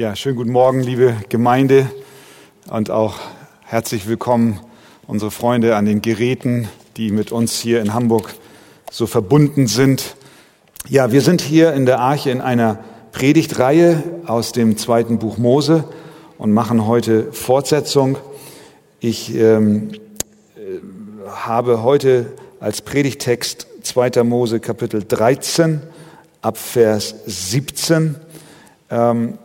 [0.00, 1.86] Ja, schönen guten Morgen, liebe Gemeinde
[2.70, 3.16] und auch
[3.66, 4.58] herzlich willkommen
[5.06, 8.32] unsere Freunde an den Geräten, die mit uns hier in Hamburg
[8.90, 10.16] so verbunden sind.
[10.88, 12.78] Ja, wir sind hier in der Arche in einer
[13.12, 15.84] Predigtreihe aus dem zweiten Buch Mose
[16.38, 18.16] und machen heute Fortsetzung.
[19.00, 19.90] Ich ähm,
[20.56, 20.80] äh,
[21.28, 24.24] habe heute als Predigtext 2.
[24.24, 25.82] Mose Kapitel 13
[26.40, 28.14] ab Vers 17.
[28.88, 29.36] Ähm,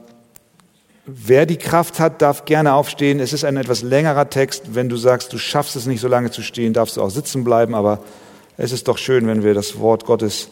[1.06, 3.20] wer die Kraft hat, darf gerne aufstehen.
[3.20, 4.76] Es ist ein etwas längerer Text.
[4.76, 7.44] Wenn du sagst, du schaffst es nicht so lange zu stehen, darfst du auch sitzen
[7.44, 7.76] bleiben.
[7.76, 8.00] Aber
[8.58, 10.50] es ist doch schön, wenn wir das Wort Gottes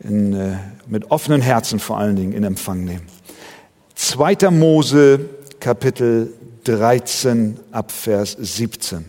[0.00, 0.56] in, äh,
[0.86, 3.06] mit offenen Herzen vor allen Dingen in Empfang nehmen.
[3.94, 4.50] 2.
[4.50, 5.20] Mose
[5.60, 6.32] Kapitel
[6.64, 9.08] 13 ab Vers 17.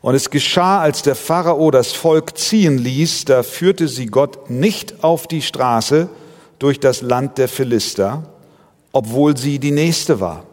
[0.00, 5.02] Und es geschah, als der Pharao das Volk ziehen ließ, da führte sie Gott nicht
[5.02, 6.08] auf die Straße
[6.58, 8.22] durch das Land der Philister,
[8.92, 10.44] obwohl sie die nächste war.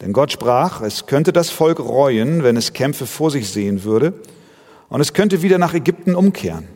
[0.00, 4.14] Denn Gott sprach, es könnte das Volk reuen, wenn es Kämpfe vor sich sehen würde,
[4.88, 6.68] und es könnte wieder nach Ägypten umkehren.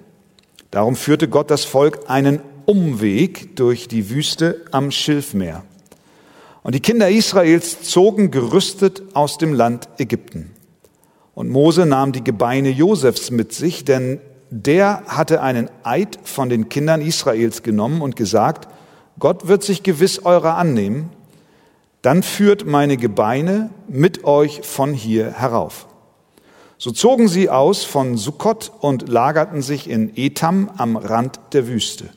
[0.70, 5.64] Darum führte Gott das Volk einen Umweg durch die Wüste am Schilfmeer.
[6.62, 10.50] Und die Kinder Israels zogen gerüstet aus dem Land Ägypten.
[11.34, 16.68] Und Mose nahm die Gebeine Josefs mit sich, denn der hatte einen Eid von den
[16.68, 18.68] Kindern Israels genommen und gesagt,
[19.18, 21.10] Gott wird sich gewiss eurer annehmen,
[22.02, 25.86] dann führt meine Gebeine mit euch von hier herauf.
[26.78, 32.10] So zogen sie aus von Sukkot und lagerten sich in Etam am Rand der Wüste.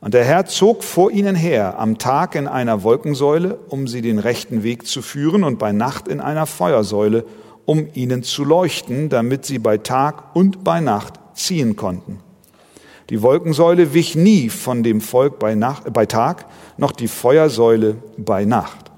[0.00, 4.18] Und der Herr zog vor ihnen her, am Tag in einer Wolkensäule, um sie den
[4.18, 7.24] rechten Weg zu führen, und bei Nacht in einer Feuersäule,
[7.66, 12.20] um ihnen zu leuchten, damit sie bei Tag und bei Nacht ziehen konnten.
[13.10, 18.44] Die Wolkensäule wich nie von dem Volk bei, Nacht, bei Tag, noch die Feuersäule bei
[18.44, 18.90] Nacht.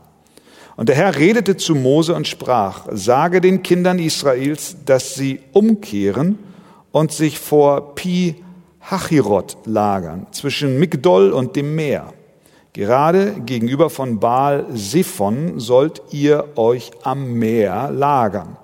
[0.77, 6.39] Und der Herr redete zu Mose und sprach, sage den Kindern Israels, dass sie umkehren
[6.93, 8.37] und sich vor Pi
[8.83, 12.13] Hachirot lagern, zwischen Migdol und dem Meer.
[12.73, 18.57] Gerade gegenüber von Baal Sephon sollt ihr euch am Meer lagern.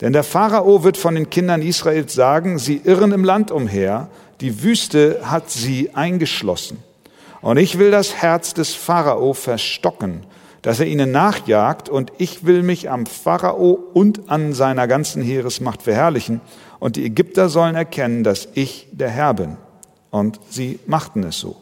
[0.00, 4.08] Denn der Pharao wird von den Kindern Israels sagen, sie irren im Land umher,
[4.40, 6.78] die Wüste hat sie eingeschlossen.
[7.42, 10.22] Und ich will das Herz des Pharao verstocken,
[10.62, 15.82] dass er ihnen nachjagt, und ich will mich am Pharao und an seiner ganzen Heeresmacht
[15.82, 16.40] verherrlichen,
[16.78, 19.56] und die Ägypter sollen erkennen, dass ich der Herr bin.
[20.10, 21.56] Und sie machten es so.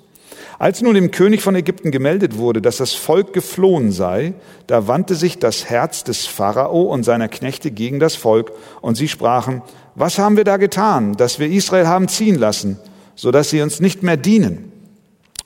[0.58, 4.34] Als nun dem König von Ägypten gemeldet wurde, dass das Volk geflohen sei,
[4.66, 9.08] da wandte sich das Herz des Pharao und seiner Knechte gegen das Volk, und sie
[9.08, 9.62] sprachen,
[9.98, 12.78] was haben wir da getan, dass wir Israel haben ziehen lassen,
[13.14, 14.72] so dass sie uns nicht mehr dienen?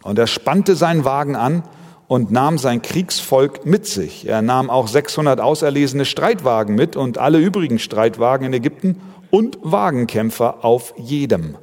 [0.03, 1.63] Und er spannte seinen Wagen an
[2.09, 4.29] und nahm sein Kriegsvolk mit sich.
[4.29, 10.65] Er nahm auch 600 auserlesene Streitwagen mit und alle übrigen Streitwagen in Ägypten und Wagenkämpfer
[10.65, 11.57] auf jedem.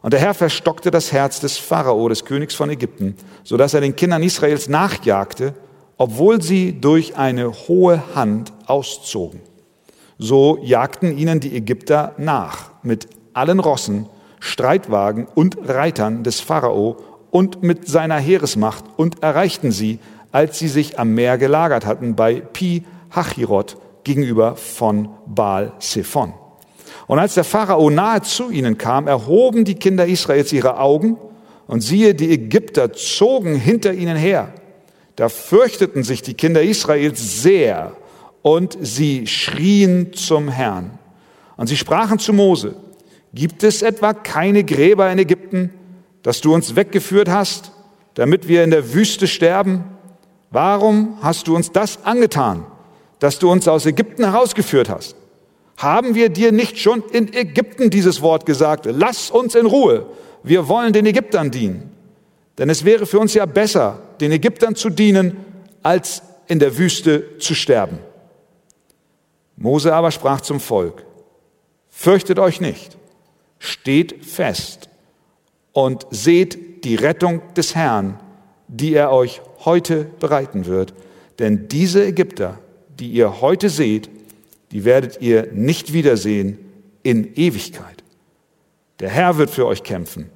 [0.00, 3.80] Und der Herr verstockte das Herz des Pharao, des Königs von Ägypten, so dass er
[3.80, 5.54] den Kindern Israels nachjagte,
[5.98, 9.40] obwohl sie durch eine hohe Hand auszogen.
[10.18, 14.06] So jagten ihnen die Ägypter nach mit allen Rossen,
[14.38, 16.96] Streitwagen und Reitern des Pharao
[17.30, 19.98] und mit seiner Heeresmacht und erreichten sie,
[20.30, 26.34] als sie sich am Meer gelagert hatten bei Pi Hachirot gegenüber von Baal Sephon.
[27.06, 31.16] Und als der Pharao nahe zu ihnen kam, erhoben die Kinder Israels ihre Augen
[31.66, 34.52] und siehe, die Ägypter zogen hinter ihnen her.
[35.16, 37.96] Da fürchteten sich die Kinder Israels sehr
[38.44, 40.98] und sie schrien zum Herrn.
[41.56, 42.76] Und sie sprachen zu Mose,
[43.32, 45.70] gibt es etwa keine Gräber in Ägypten,
[46.22, 47.72] dass du uns weggeführt hast,
[48.12, 49.84] damit wir in der Wüste sterben?
[50.50, 52.66] Warum hast du uns das angetan,
[53.18, 55.16] dass du uns aus Ägypten herausgeführt hast?
[55.78, 58.86] Haben wir dir nicht schon in Ägypten dieses Wort gesagt?
[58.90, 60.04] Lass uns in Ruhe.
[60.42, 61.92] Wir wollen den Ägyptern dienen.
[62.58, 65.38] Denn es wäre für uns ja besser, den Ägyptern zu dienen,
[65.82, 68.00] als in der Wüste zu sterben.
[69.56, 71.04] Mose aber sprach zum Volk,
[71.88, 72.96] fürchtet euch nicht,
[73.58, 74.88] steht fest
[75.72, 78.18] und seht die Rettung des Herrn,
[78.68, 80.94] die er euch heute bereiten wird.
[81.38, 82.58] Denn diese Ägypter,
[82.98, 84.10] die ihr heute seht,
[84.70, 86.58] die werdet ihr nicht wiedersehen
[87.02, 88.02] in Ewigkeit.
[89.00, 90.30] Der Herr wird für euch kämpfen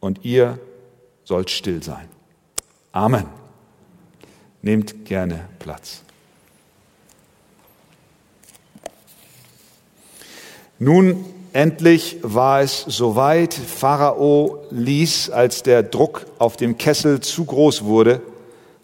[0.00, 0.58] und ihr
[1.24, 2.08] sollt still sein.
[2.92, 3.26] Amen.
[4.60, 6.02] Nehmt gerne Platz.
[10.84, 13.54] Nun endlich war es soweit.
[13.54, 18.20] Pharao ließ, als der Druck auf dem Kessel zu groß wurde,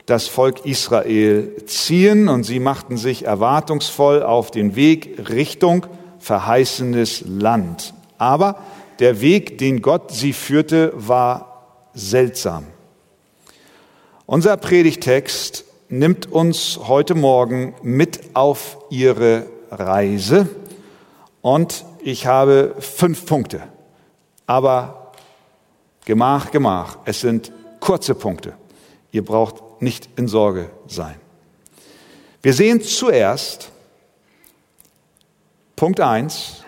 [0.07, 5.87] das Volk Israel ziehen und sie machten sich erwartungsvoll auf den Weg Richtung
[6.21, 7.95] verheißenes Land.
[8.17, 8.61] Aber
[9.01, 12.67] der Weg, den Gott sie führte, war seltsam.
[14.25, 20.49] Unser Predigtext nimmt uns heute Morgen mit auf ihre Reise
[21.43, 23.63] und ich habe fünf Punkte.
[24.47, 25.13] Aber
[26.05, 28.55] Gemach, Gemach, es sind kurze Punkte.
[29.13, 31.17] Ihr braucht nicht in Sorge sein.
[32.43, 33.71] Wir sehen zuerst
[35.77, 36.65] Punkt eins: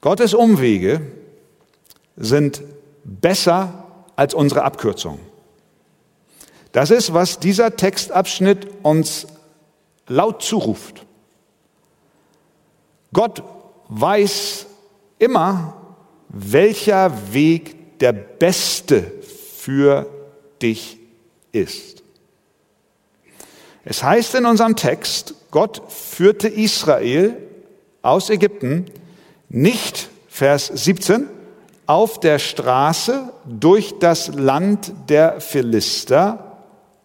[0.00, 1.00] Gottes Umwege
[2.16, 2.62] sind
[3.04, 3.84] besser
[4.16, 5.20] als unsere Abkürzungen.
[6.72, 9.26] Das ist, was dieser Textabschnitt uns
[10.06, 11.06] laut zuruft.
[13.12, 13.42] Gott
[13.88, 14.66] weiß
[15.18, 15.74] immer,
[16.28, 20.06] welcher Weg der beste für
[20.62, 20.98] dich
[21.52, 22.02] ist.
[23.84, 27.36] Es heißt in unserem Text, Gott führte Israel
[28.02, 28.86] aus Ägypten
[29.48, 31.26] nicht, Vers 17,
[31.86, 36.58] auf der Straße durch das Land der Philister,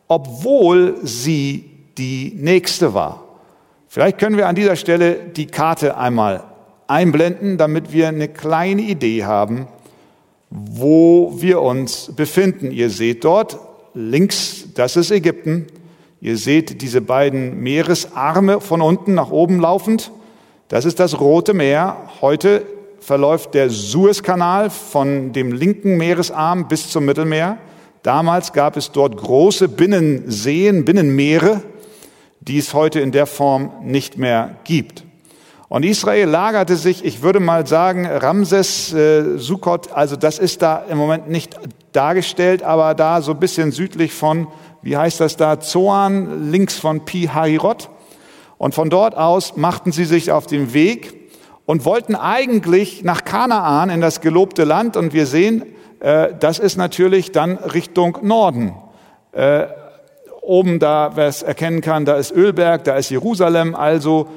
[0.10, 3.24] obwohl sie die nächste war.
[3.88, 6.44] Vielleicht können wir an dieser Stelle die Karte einmal
[6.94, 9.68] einblenden, damit wir eine kleine Idee haben,
[10.50, 12.72] wo wir uns befinden.
[12.72, 13.58] Ihr seht dort
[13.96, 15.66] links, das ist Ägypten.
[16.22, 20.12] Ihr seht diese beiden Meeresarme von unten nach oben laufend.
[20.68, 21.98] Das ist das Rote Meer.
[22.22, 22.64] Heute
[23.00, 27.58] verläuft der Suezkanal von dem linken Meeresarm bis zum Mittelmeer.
[28.04, 31.64] Damals gab es dort große Binnenseen, Binnenmeere,
[32.40, 35.04] die es heute in der Form nicht mehr gibt.
[35.74, 40.84] Und Israel lagerte sich, ich würde mal sagen, Ramses, äh, Sukkot, also das ist da
[40.88, 41.58] im Moment nicht
[41.94, 44.48] dargestellt, aber da so ein bisschen südlich von,
[44.84, 47.90] wie heißt das da, Zoan, links von Pi Hairot.
[48.60, 51.32] Und von dort aus machten sie sich auf den Weg
[51.66, 54.96] und wollten eigentlich nach Kanaan in das gelobte Land.
[54.96, 55.64] Und wir sehen,
[56.02, 58.76] äh, das ist natürlich dann Richtung Norden.
[59.32, 59.64] Äh,
[60.40, 64.28] oben da, wer es erkennen kann, da ist Ölberg, da ist Jerusalem, also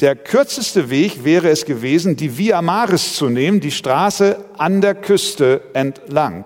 [0.00, 4.94] der kürzeste Weg wäre es gewesen, die Via Maris zu nehmen, die Straße an der
[4.94, 6.44] Küste entlang.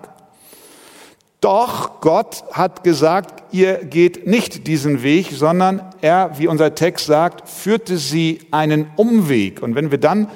[1.41, 7.49] Doch Gott hat gesagt, ihr geht nicht diesen Weg, sondern er, wie unser Text sagt,
[7.49, 9.61] führte sie einen Umweg.
[9.63, 10.29] Und wenn wir dann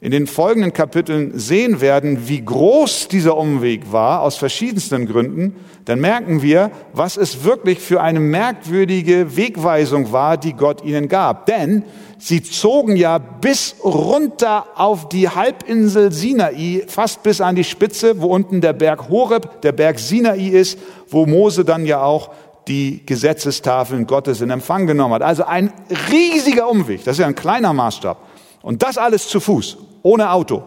[0.00, 5.56] in den folgenden Kapiteln sehen werden, wie groß dieser Umweg war, aus verschiedensten Gründen,
[5.86, 11.46] dann merken wir, was es wirklich für eine merkwürdige Wegweisung war, die Gott ihnen gab.
[11.46, 11.82] Denn
[12.18, 18.28] sie zogen ja bis runter auf die Halbinsel Sinai, fast bis an die Spitze, wo
[18.28, 20.78] unten der Berg Horeb, der Berg Sinai ist,
[21.08, 22.30] wo Mose dann ja auch
[22.68, 25.22] die Gesetzestafeln Gottes in Empfang genommen hat.
[25.22, 25.72] Also ein
[26.12, 28.18] riesiger Umweg, das ist ja ein kleiner Maßstab.
[28.62, 30.62] Und das alles zu Fuß, ohne Auto.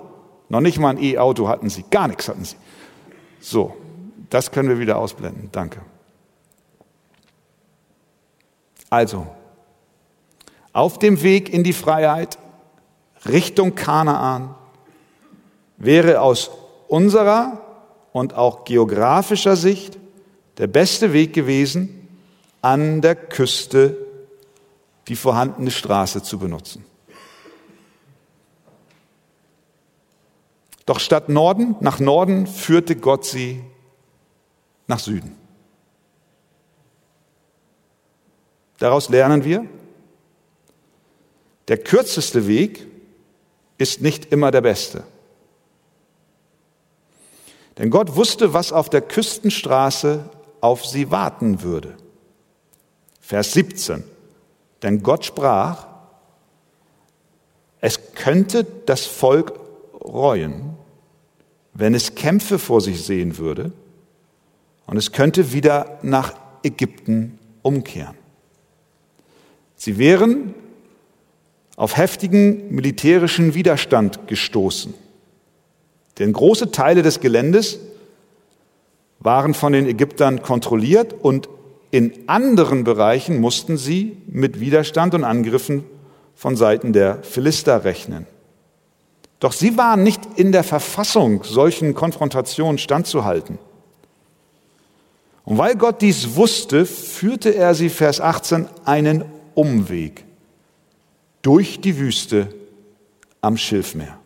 [0.50, 2.58] Noch nicht mal ein E-Auto hatten sie, gar nichts hatten sie.
[3.40, 3.76] So,
[4.30, 5.50] das können wir wieder ausblenden.
[5.52, 5.82] Danke.
[8.90, 9.28] Also,
[10.74, 12.38] auf dem Weg in die Freiheit
[13.26, 14.56] Richtung Kanaan
[15.78, 16.52] wäre aus
[16.88, 17.62] unserer
[18.12, 19.98] und auch geografischer Sicht
[20.58, 22.08] der beste Weg gewesen,
[22.62, 23.98] an der Küste
[25.08, 26.86] die vorhandene Straße zu benutzen.
[30.92, 33.64] Doch statt Norden, nach Norden führte Gott sie
[34.88, 35.38] nach Süden.
[38.78, 39.66] Daraus lernen wir,
[41.70, 42.88] der kürzeste Weg
[43.78, 45.06] ist nicht immer der beste.
[47.78, 50.30] Denn Gott wusste, was auf der Küstenstraße
[50.60, 51.96] auf sie warten würde.
[53.22, 54.04] Vers 17.
[54.84, 55.88] Denn Gott sprach,
[57.80, 59.54] es könnte das Volk
[60.04, 60.81] reuen,
[61.74, 63.72] wenn es Kämpfe vor sich sehen würde
[64.86, 68.16] und es könnte wieder nach Ägypten umkehren.
[69.76, 70.54] Sie wären
[71.76, 74.94] auf heftigen militärischen Widerstand gestoßen.
[76.20, 77.80] Denn große Teile des Geländes
[79.20, 81.50] waren von den Ägyptern kontrolliert und
[81.90, 85.84] in anderen Bereichen mussten sie mit Widerstand und Angriffen
[86.36, 88.28] von Seiten der Philister rechnen.
[89.42, 93.58] Doch sie waren nicht in der Verfassung, solchen Konfrontationen standzuhalten.
[95.44, 100.24] Und weil Gott dies wusste, führte er sie, Vers 18, einen Umweg
[101.42, 102.54] durch die Wüste
[103.42, 104.20] am Schilfmeer.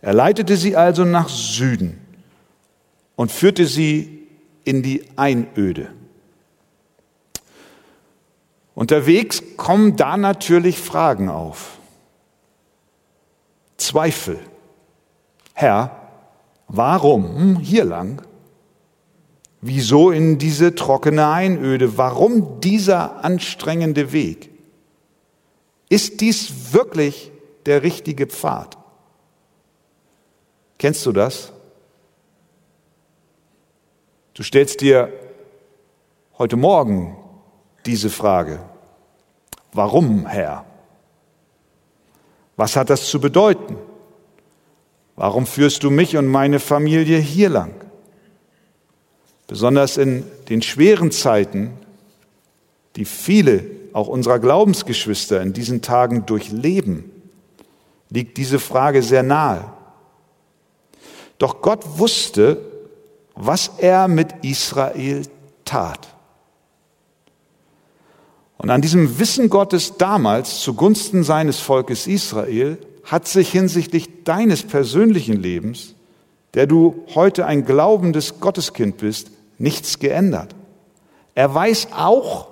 [0.00, 1.98] Er leitete sie also nach Süden
[3.16, 4.28] und führte sie
[4.62, 5.88] in die Einöde.
[8.76, 11.78] Unterwegs kommen da natürlich Fragen auf.
[13.76, 14.38] Zweifel.
[15.54, 15.90] Herr,
[16.68, 18.22] warum hier lang?
[19.60, 21.98] Wieso in diese trockene Einöde?
[21.98, 24.50] Warum dieser anstrengende Weg?
[25.88, 27.32] Ist dies wirklich
[27.64, 28.76] der richtige Pfad?
[30.78, 31.52] Kennst du das?
[34.34, 35.12] Du stellst dir
[36.38, 37.16] heute Morgen
[37.86, 38.60] diese Frage.
[39.72, 40.66] Warum, Herr?
[42.56, 43.76] Was hat das zu bedeuten?
[45.14, 47.74] Warum führst du mich und meine Familie hier lang?
[49.46, 51.72] Besonders in den schweren Zeiten,
[52.96, 57.10] die viele auch unserer Glaubensgeschwister in diesen Tagen durchleben,
[58.10, 59.72] liegt diese Frage sehr nahe.
[61.38, 62.60] Doch Gott wusste,
[63.34, 65.22] was er mit Israel
[65.64, 66.15] tat.
[68.58, 75.36] Und an diesem Wissen Gottes damals zugunsten seines Volkes Israel hat sich hinsichtlich deines persönlichen
[75.36, 75.94] Lebens,
[76.54, 80.54] der du heute ein glaubendes Gotteskind bist, nichts geändert.
[81.34, 82.48] Er weiß auch,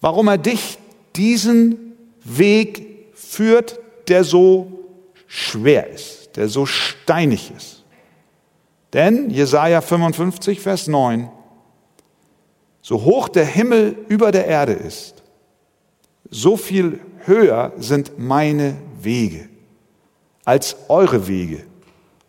[0.00, 0.78] warum er dich
[1.16, 1.94] diesen
[2.24, 4.84] Weg führt, der so
[5.26, 7.84] schwer ist, der so steinig ist.
[8.92, 11.30] Denn Jesaja 55, Vers 9,
[12.82, 15.22] so hoch der Himmel über der Erde ist,
[16.28, 19.48] so viel höher sind meine Wege
[20.44, 21.64] als eure Wege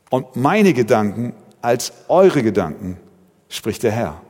[0.09, 2.99] und meine Gedanken als eure Gedanken,
[3.49, 4.21] spricht der Herr.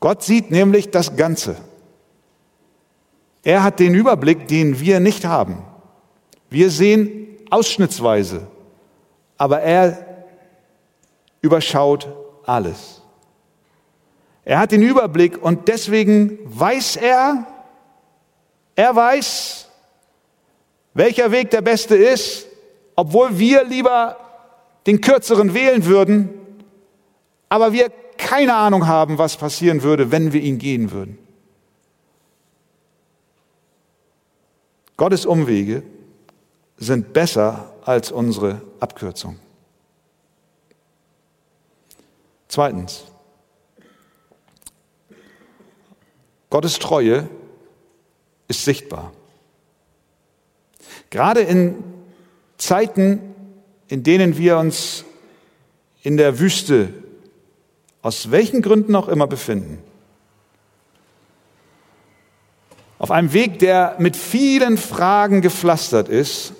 [0.00, 1.56] Gott sieht nämlich das Ganze.
[3.42, 5.64] Er hat den Überblick, den wir nicht haben.
[6.50, 8.46] Wir sehen ausschnittsweise,
[9.38, 10.26] aber er
[11.40, 12.08] überschaut
[12.44, 13.01] alles.
[14.44, 17.46] Er hat den Überblick und deswegen weiß er,
[18.74, 19.68] er weiß,
[20.94, 22.46] welcher Weg der beste ist,
[22.96, 24.16] obwohl wir lieber
[24.86, 26.30] den kürzeren wählen würden,
[27.48, 31.18] aber wir keine Ahnung haben, was passieren würde, wenn wir ihn gehen würden.
[34.96, 35.82] Gottes Umwege
[36.76, 39.38] sind besser als unsere Abkürzung.
[42.48, 43.04] Zweitens,
[46.52, 47.30] Gottes Treue
[48.46, 49.10] ist sichtbar.
[51.08, 51.82] Gerade in
[52.58, 53.20] Zeiten,
[53.88, 55.06] in denen wir uns
[56.02, 56.92] in der Wüste
[58.02, 59.78] aus welchen Gründen auch immer befinden,
[62.98, 66.52] auf einem Weg, der mit vielen Fragen gepflastert ist,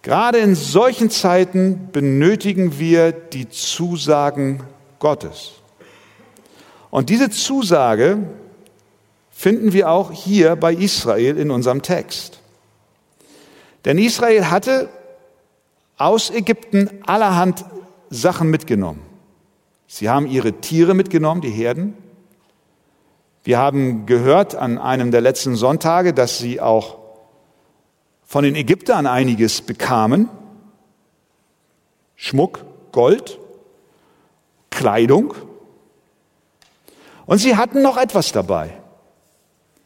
[0.00, 4.62] gerade in solchen Zeiten benötigen wir die Zusagen
[4.98, 5.52] Gottes.
[6.90, 8.26] Und diese Zusage
[9.34, 12.38] finden wir auch hier bei Israel in unserem Text.
[13.84, 14.88] Denn Israel hatte
[15.98, 17.64] aus Ägypten allerhand
[18.10, 19.02] Sachen mitgenommen.
[19.86, 21.96] Sie haben ihre Tiere mitgenommen, die Herden.
[23.42, 26.98] Wir haben gehört an einem der letzten Sonntage, dass sie auch
[28.24, 30.28] von den Ägyptern einiges bekamen.
[32.14, 33.38] Schmuck, Gold,
[34.70, 35.34] Kleidung.
[37.26, 38.83] Und sie hatten noch etwas dabei.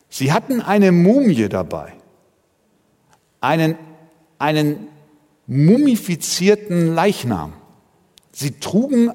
[0.09, 1.93] Sie hatten eine Mumie dabei,
[3.41, 3.77] einen,
[4.39, 4.89] einen
[5.47, 7.53] mumifizierten Leichnam.
[8.33, 9.13] Sie trugen,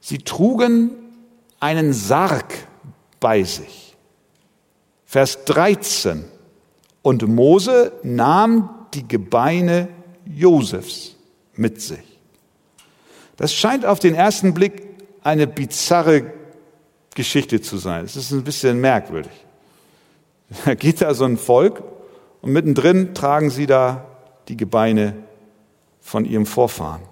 [0.00, 0.90] sie trugen
[1.60, 2.52] einen Sarg
[3.20, 3.96] bei sich.
[5.06, 6.24] Vers 13.
[7.02, 9.88] Und Mose nahm die Gebeine
[10.26, 11.16] Josefs
[11.54, 12.18] mit sich.
[13.36, 14.82] Das scheint auf den ersten Blick
[15.22, 16.32] eine bizarre
[17.14, 18.04] Geschichte zu sein.
[18.04, 19.43] Es ist ein bisschen merkwürdig.
[20.64, 21.82] Da geht da so ein Volk
[22.42, 24.04] und mittendrin tragen sie da
[24.48, 25.14] die Gebeine
[26.00, 27.02] von ihrem Vorfahren.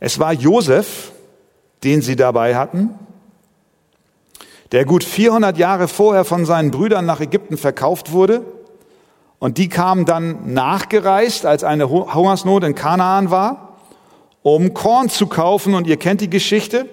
[0.00, 1.12] Es war Josef,
[1.82, 2.90] den sie dabei hatten,
[4.72, 8.42] der gut 400 Jahre vorher von seinen Brüdern nach Ägypten verkauft wurde.
[9.38, 13.76] Und die kamen dann nachgereist, als eine Hungersnot in Kanaan war,
[14.42, 15.74] um Korn zu kaufen.
[15.74, 16.88] Und ihr kennt die Geschichte.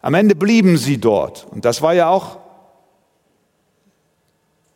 [0.00, 1.46] Am Ende blieben sie dort.
[1.50, 2.38] Und das war ja auch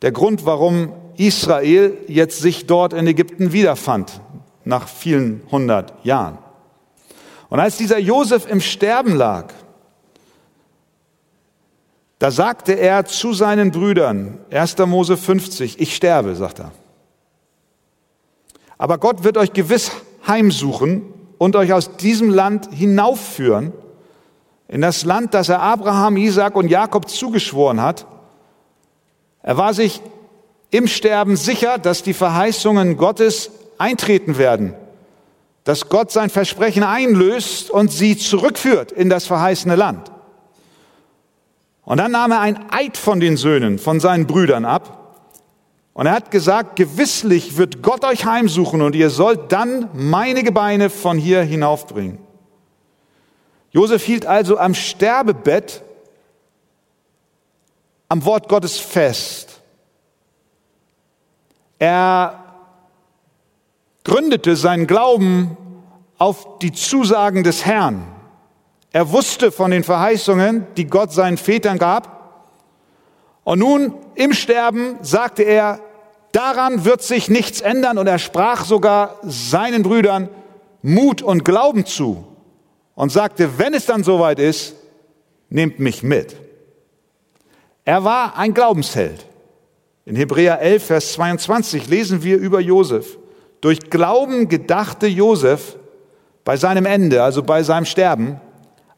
[0.01, 4.21] der Grund, warum Israel jetzt sich dort in Ägypten wiederfand,
[4.63, 6.37] nach vielen hundert Jahren.
[7.49, 9.53] Und als dieser Josef im Sterben lag,
[12.19, 14.77] da sagte er zu seinen Brüdern, 1.
[14.79, 16.71] Mose 50, ich sterbe, sagt er.
[18.77, 19.91] Aber Gott wird euch gewiss
[20.27, 21.03] heimsuchen
[21.37, 23.71] und euch aus diesem Land hinaufführen,
[24.67, 28.05] in das Land, das er Abraham, Isaac und Jakob zugeschworen hat.
[29.47, 30.01] Er war sich
[30.71, 34.73] im Sterben sicher, dass die Verheißungen Gottes eintreten werden,
[35.63, 40.11] dass Gott sein Versprechen einlöst und sie zurückführt in das verheißene Land.
[41.85, 45.15] Und dann nahm er ein Eid von den Söhnen, von seinen Brüdern ab.
[45.93, 50.89] Und er hat gesagt, gewisslich wird Gott euch heimsuchen und ihr sollt dann meine Gebeine
[50.89, 52.19] von hier hinaufbringen.
[53.71, 55.83] Josef hielt also am Sterbebett
[58.09, 59.61] am Wort Gottes fest.
[61.79, 62.43] Er
[64.03, 65.57] gründete seinen Glauben
[66.17, 68.07] auf die Zusagen des Herrn.
[68.91, 72.17] Er wusste von den Verheißungen, die Gott seinen Vätern gab.
[73.43, 75.79] Und nun im Sterben sagte er,
[76.31, 77.97] daran wird sich nichts ändern.
[77.97, 80.29] Und er sprach sogar seinen Brüdern
[80.81, 82.25] Mut und Glauben zu
[82.95, 84.73] und sagte, wenn es dann soweit ist,
[85.49, 86.46] nehmt mich mit.
[87.87, 89.25] Er war ein Glaubensheld.
[90.03, 93.17] In Hebräer 11, Vers 22 lesen wir über Josef.
[93.61, 95.77] Durch Glauben gedachte Josef
[96.43, 98.41] bei seinem Ende, also bei seinem Sterben,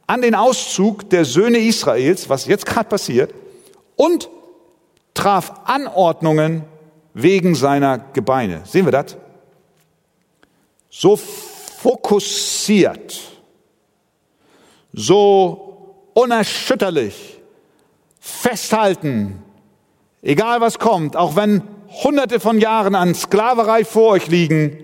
[0.07, 3.31] an den Auszug der Söhne Israels, was jetzt gerade passiert,
[3.95, 4.27] und
[5.13, 6.63] traf Anordnungen
[7.13, 8.61] wegen seiner Gebeine.
[8.65, 9.17] Sehen wir das?
[10.89, 13.19] So fokussiert,
[14.91, 17.38] so unerschütterlich,
[18.19, 19.41] festhalten,
[20.21, 21.63] egal was kommt, auch wenn
[22.03, 24.77] hunderte von Jahren an Sklaverei vor euch liegen,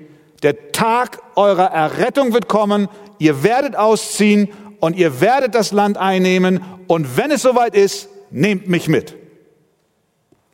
[0.44, 2.88] der Tag eurer Errettung wird kommen,
[3.20, 4.50] ihr werdet ausziehen
[4.80, 9.16] und ihr werdet das Land einnehmen und wenn es soweit ist, nehmt mich mit.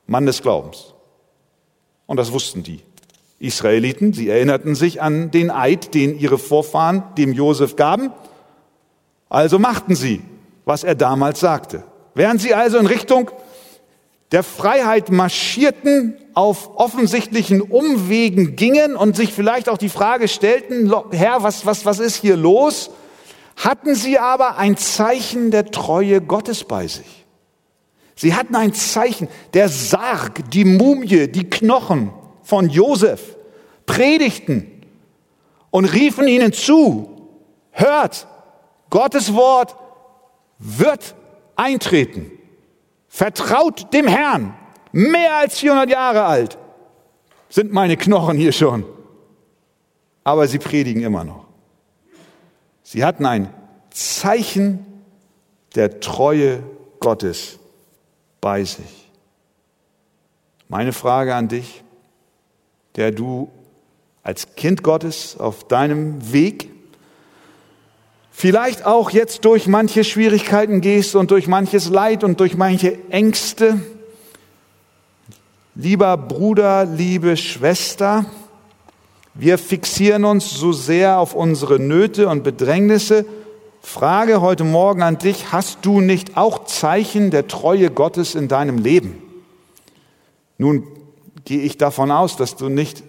[0.07, 0.93] Mann des Glaubens.
[2.05, 2.81] Und das wussten die
[3.39, 4.13] Israeliten.
[4.13, 8.11] Sie erinnerten sich an den Eid, den ihre Vorfahren dem Josef gaben.
[9.29, 10.21] Also machten sie,
[10.65, 11.83] was er damals sagte.
[12.13, 13.31] Während sie also in Richtung
[14.31, 21.43] der Freiheit marschierten, auf offensichtlichen Umwegen gingen und sich vielleicht auch die Frage stellten, Herr,
[21.43, 22.89] was, was, was ist hier los?
[23.63, 27.25] hatten sie aber ein Zeichen der Treue Gottes bei sich.
[28.15, 32.11] Sie hatten ein Zeichen, der Sarg, die Mumie, die Knochen
[32.43, 33.35] von Josef
[33.85, 34.83] predigten
[35.69, 37.29] und riefen ihnen zu,
[37.71, 38.27] hört,
[38.89, 39.75] Gottes Wort
[40.59, 41.15] wird
[41.61, 42.31] eintreten.
[43.07, 44.53] Vertraut dem Herrn.
[44.91, 46.57] Mehr als 400 Jahre alt
[47.49, 48.85] sind meine Knochen hier schon.
[50.23, 51.45] Aber sie predigen immer noch.
[52.83, 53.53] Sie hatten ein
[53.89, 54.85] Zeichen
[55.75, 56.63] der Treue
[56.99, 57.59] Gottes
[58.41, 59.09] bei sich.
[60.67, 61.83] Meine Frage an dich,
[62.95, 63.49] der du
[64.23, 66.70] als Kind Gottes auf deinem Weg
[68.31, 73.79] vielleicht auch jetzt durch manche Schwierigkeiten gehst und durch manches Leid und durch manche Ängste.
[75.75, 78.25] Lieber Bruder, liebe Schwester,
[79.33, 83.25] wir fixieren uns so sehr auf unsere Nöte und Bedrängnisse.
[83.81, 88.77] Frage heute Morgen an dich, hast du nicht auch Zeichen der Treue Gottes in deinem
[88.77, 89.21] Leben?
[90.57, 90.85] Nun
[91.45, 93.03] gehe ich davon aus, dass du nicht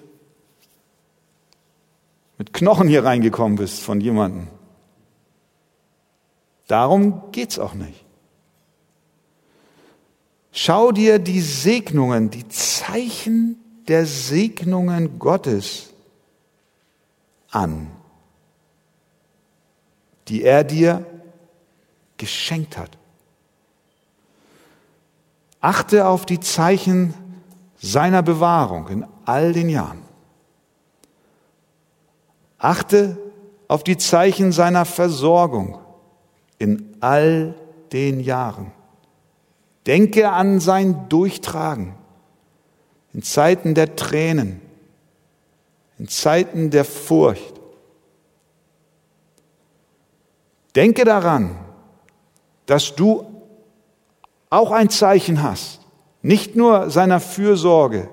[2.39, 4.49] mit Knochen hier reingekommen bist von jemandem.
[6.73, 8.03] Darum geht's auch nicht.
[10.53, 15.91] Schau dir die Segnungen, die Zeichen der Segnungen Gottes
[17.51, 17.89] an,
[20.29, 21.05] die er dir
[22.17, 22.97] geschenkt hat.
[25.61, 27.13] Achte auf die Zeichen
[27.77, 30.01] seiner Bewahrung in all den Jahren.
[32.57, 33.19] Achte
[33.69, 35.82] auf die Zeichen seiner Versorgung
[36.63, 37.57] in all
[37.93, 38.71] den Jahren.
[39.85, 41.97] Denke an sein Durchtragen
[43.13, 44.61] in Zeiten der Tränen,
[45.99, 47.55] in Zeiten der Furcht.
[50.77, 51.59] Denke daran,
[52.67, 53.27] dass du
[54.49, 55.81] auch ein Zeichen hast,
[56.23, 58.09] nicht nur seiner Fürsorge,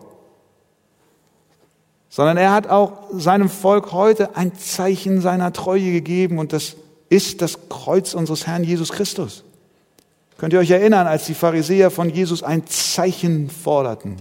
[2.10, 6.76] sondern er hat auch seinem Volk heute ein Zeichen seiner Treue gegeben und das
[7.10, 9.44] ist das Kreuz unseres Herrn Jesus Christus.
[10.38, 14.18] Könnt ihr euch erinnern, als die Pharisäer von Jesus ein Zeichen forderten?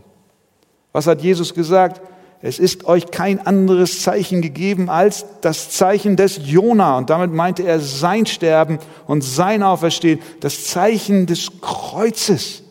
[0.93, 2.01] Was hat Jesus gesagt?
[2.41, 6.97] es ist euch kein anderes Zeichen gegeben als das Zeichen des Jona.
[6.99, 12.63] Und damit meinte er sein Sterben und sein Auferstehen, das Zeichen des Kreuzes.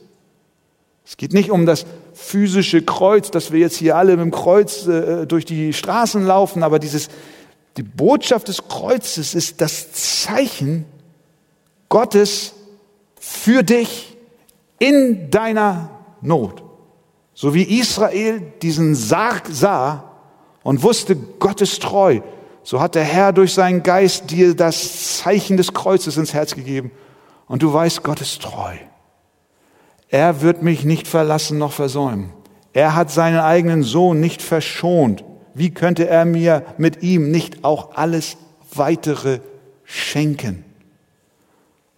[1.05, 4.87] Es geht nicht um das physische Kreuz, dass wir jetzt hier alle mit dem Kreuz
[4.87, 7.09] äh, durch die Straßen laufen, aber dieses,
[7.77, 10.85] die Botschaft des Kreuzes ist das Zeichen
[11.89, 12.53] Gottes
[13.19, 14.17] für dich
[14.79, 16.63] in deiner Not.
[17.33, 20.11] So wie Israel diesen Sarg sah
[20.63, 22.21] und wusste, Gott ist treu,
[22.63, 26.91] so hat der Herr durch seinen Geist dir das Zeichen des Kreuzes ins Herz gegeben.
[27.47, 28.75] Und du weißt, Gott ist treu.
[30.09, 32.33] Er wird mich nicht verlassen noch versäumen.
[32.73, 35.23] Er hat seinen eigenen Sohn nicht verschont.
[35.57, 38.37] Wie könnte er mir mit ihm nicht auch alles
[38.75, 39.39] weitere
[39.85, 40.63] schenken?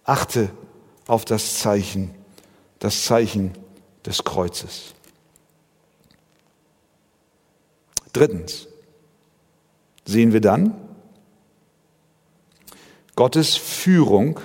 [0.02, 0.48] Achte
[1.06, 2.10] auf das Zeichen,
[2.78, 3.52] das Zeichen
[4.06, 4.94] des Kreuzes.
[8.14, 8.66] Drittens
[10.06, 10.74] sehen wir dann
[13.14, 14.40] Gottes Führung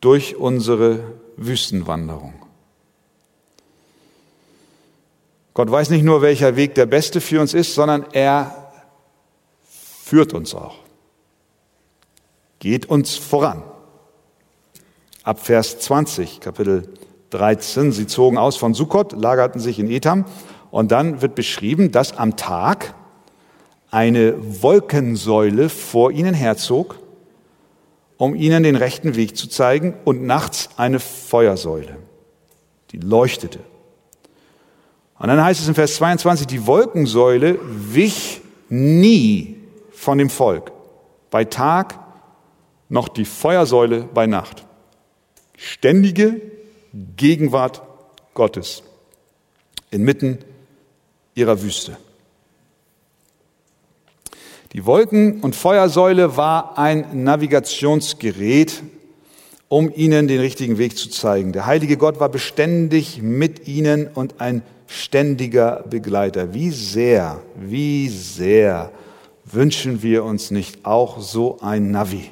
[0.00, 2.45] durch unsere Wüstenwanderung.
[5.56, 8.70] Gott weiß nicht nur, welcher Weg der beste für uns ist, sondern er
[10.04, 10.74] führt uns auch.
[12.58, 13.62] Geht uns voran.
[15.22, 16.92] Ab Vers 20, Kapitel
[17.30, 20.26] 13, sie zogen aus von Sukkot, lagerten sich in Etam
[20.70, 22.92] und dann wird beschrieben, dass am Tag
[23.90, 26.98] eine Wolkensäule vor ihnen herzog,
[28.18, 31.96] um ihnen den rechten Weg zu zeigen, und nachts eine Feuersäule,
[32.90, 33.60] die leuchtete.
[35.18, 39.56] Und dann heißt es in Vers 22, die Wolkensäule wich nie
[39.90, 40.72] von dem Volk,
[41.30, 41.98] bei Tag
[42.88, 44.64] noch die Feuersäule bei Nacht.
[45.56, 46.40] Ständige
[47.16, 47.82] Gegenwart
[48.34, 48.82] Gottes
[49.90, 50.38] inmitten
[51.34, 51.96] ihrer Wüste.
[54.72, 58.82] Die Wolken- und Feuersäule war ein Navigationsgerät,
[59.68, 61.52] um ihnen den richtigen Weg zu zeigen.
[61.52, 66.54] Der heilige Gott war beständig mit ihnen und ein ständiger Begleiter.
[66.54, 68.92] Wie sehr, wie sehr
[69.44, 72.30] wünschen wir uns nicht auch so ein Navi?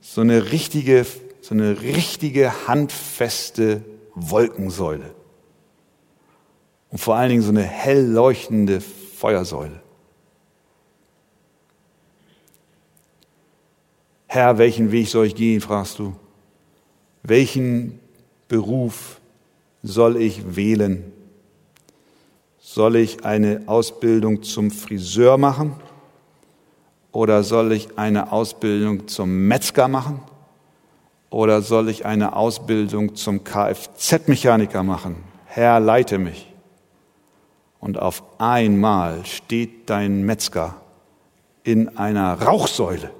[0.00, 1.06] So eine richtige,
[1.40, 3.82] so eine richtige handfeste
[4.14, 5.14] Wolkensäule.
[6.90, 9.80] Und vor allen Dingen so eine hell leuchtende Feuersäule.
[14.26, 16.14] Herr, welchen Weg soll ich gehen, fragst du.
[17.22, 17.98] Welchen
[18.48, 19.19] Beruf
[19.82, 21.12] soll ich wählen?
[22.58, 25.74] Soll ich eine Ausbildung zum Friseur machen?
[27.12, 30.20] Oder soll ich eine Ausbildung zum Metzger machen?
[31.30, 35.16] Oder soll ich eine Ausbildung zum Kfz-Mechaniker machen?
[35.46, 36.52] Herr, leite mich.
[37.80, 40.76] Und auf einmal steht dein Metzger
[41.64, 43.10] in einer Rauchsäule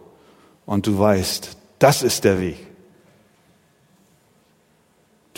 [0.67, 2.70] und du weißt, das ist der Weg.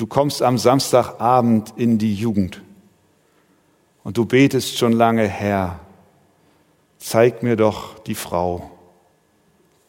[0.02, 2.60] Du kommst am Samstagabend in die Jugend
[4.02, 5.78] und du betest schon lange, Herr,
[6.98, 8.72] zeig mir doch die Frau,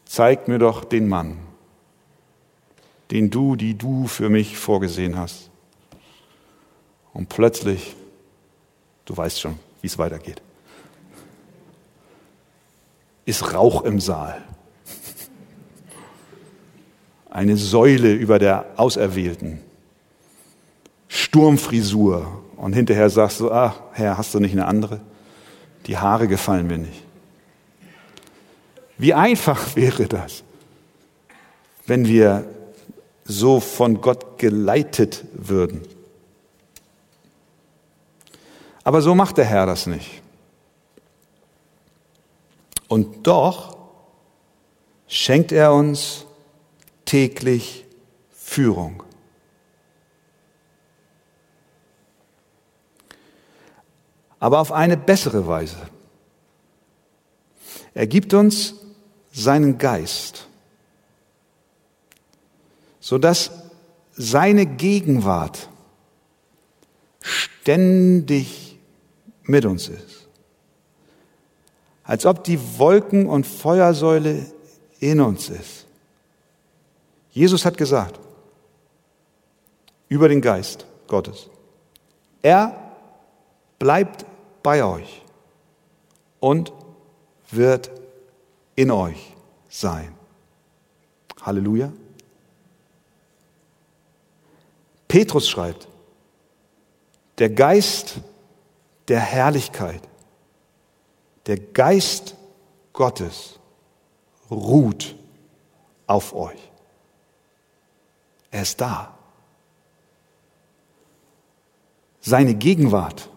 [0.06, 1.40] zeig mir doch den Mann,
[3.10, 5.50] den du, die du für mich vorgesehen hast.
[7.12, 7.96] Und plötzlich,
[9.06, 10.44] du weißt schon, wie es weitergeht,
[13.26, 14.44] ist Rauch im Saal
[17.32, 19.73] eine Säule über der Auserwählten.
[21.14, 22.42] Sturmfrisur.
[22.58, 25.00] Und hinterher sagst du, ah, Herr, hast du nicht eine andere?
[25.86, 27.04] Die Haare gefallen mir nicht.
[28.98, 30.44] Wie einfach wäre das,
[31.86, 32.46] wenn wir
[33.26, 35.82] so von Gott geleitet würden.
[38.84, 40.24] Aber so macht der Herr das nicht.
[42.88, 43.78] Und doch
[45.08, 46.26] schenkt er uns
[47.06, 47.86] täglich
[48.32, 49.04] Führung.
[54.44, 55.78] Aber auf eine bessere Weise.
[57.94, 58.74] Er gibt uns
[59.32, 60.50] seinen Geist,
[63.00, 63.52] sodass
[64.12, 65.70] seine Gegenwart
[67.22, 68.78] ständig
[69.44, 70.28] mit uns ist.
[72.04, 74.46] Als ob die Wolken- und Feuersäule
[75.00, 75.86] in uns ist.
[77.32, 78.20] Jesus hat gesagt,
[80.10, 81.50] über den Geist Gottes,
[82.42, 82.78] er
[83.80, 84.26] bleibt
[84.64, 85.22] bei euch
[86.40, 86.74] und
[87.52, 87.92] wird
[88.76, 89.36] in euch
[89.70, 90.16] sein.
[91.42, 91.92] Halleluja.
[95.08, 95.88] Petrus schreibt,
[97.38, 98.16] der Geist
[99.08, 100.02] der Herrlichkeit,
[101.46, 102.36] der Geist
[102.94, 103.60] Gottes
[104.50, 105.16] ruht
[106.08, 106.60] auf euch.
[108.50, 109.18] Er ist da.
[112.22, 113.30] Seine Gegenwart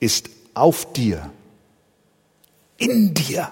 [0.00, 1.30] ist auf dir,
[2.76, 3.50] in dir.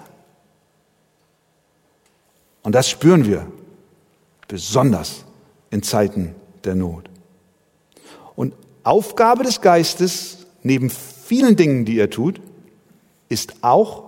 [2.63, 3.45] Und das spüren wir
[4.47, 5.23] besonders
[5.69, 7.09] in Zeiten der Not.
[8.35, 8.53] Und
[8.83, 12.41] Aufgabe des Geistes, neben vielen Dingen, die er tut,
[13.29, 14.03] ist auch,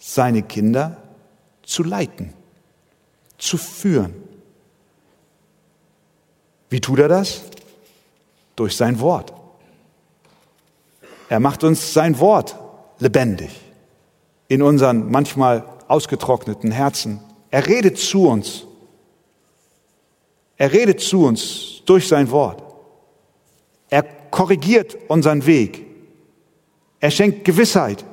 [0.00, 0.96] seine Kinder
[1.62, 2.32] zu leiten,
[3.36, 4.14] zu führen.
[6.70, 7.42] Wie tut er das?
[8.56, 9.32] Durch sein Wort.
[11.28, 12.56] Er macht uns sein Wort
[12.98, 13.50] lebendig
[14.48, 17.20] in unseren manchmal ausgetrockneten Herzen.
[17.50, 18.66] Er redet zu uns.
[20.56, 22.62] Er redet zu uns durch sein Wort.
[23.90, 25.86] Er korrigiert unseren Weg.
[27.00, 28.04] Er schenkt Gewissheit.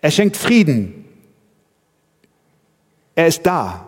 [0.00, 1.04] Er schenkt Frieden.
[3.14, 3.86] Er ist da.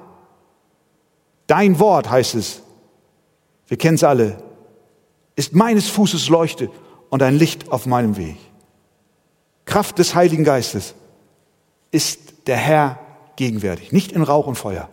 [1.47, 2.63] Dein Wort heißt es.
[3.67, 4.43] Wir kennen es alle.
[5.37, 6.71] Ist meines Fußes Leuchte
[7.15, 8.39] und ein Licht auf meinem Weg.
[9.67, 10.97] Kraft des Heiligen Geistes
[11.93, 12.99] ist der Herr
[13.37, 13.93] gegenwärtig.
[13.93, 14.89] Nicht in Rauch und Feuer,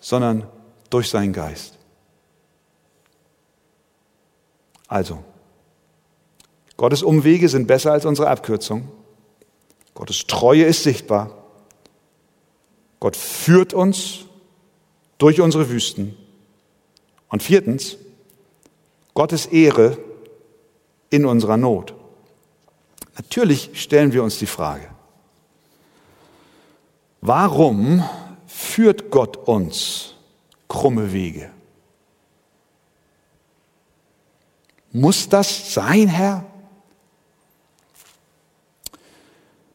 [0.00, 0.46] sondern
[0.88, 1.78] durch seinen Geist.
[4.88, 5.22] Also,
[6.78, 8.88] Gottes Umwege sind besser als unsere Abkürzung.
[9.92, 11.36] Gottes Treue ist sichtbar.
[12.98, 14.20] Gott führt uns
[15.18, 16.16] durch unsere Wüsten.
[17.28, 17.98] Und viertens,
[19.12, 19.98] Gottes Ehre
[21.14, 21.94] in unserer Not.
[23.14, 24.88] Natürlich stellen wir uns die Frage,
[27.20, 28.02] warum
[28.48, 30.14] führt Gott uns
[30.66, 31.50] krumme Wege?
[34.90, 36.44] Muss das sein, Herr?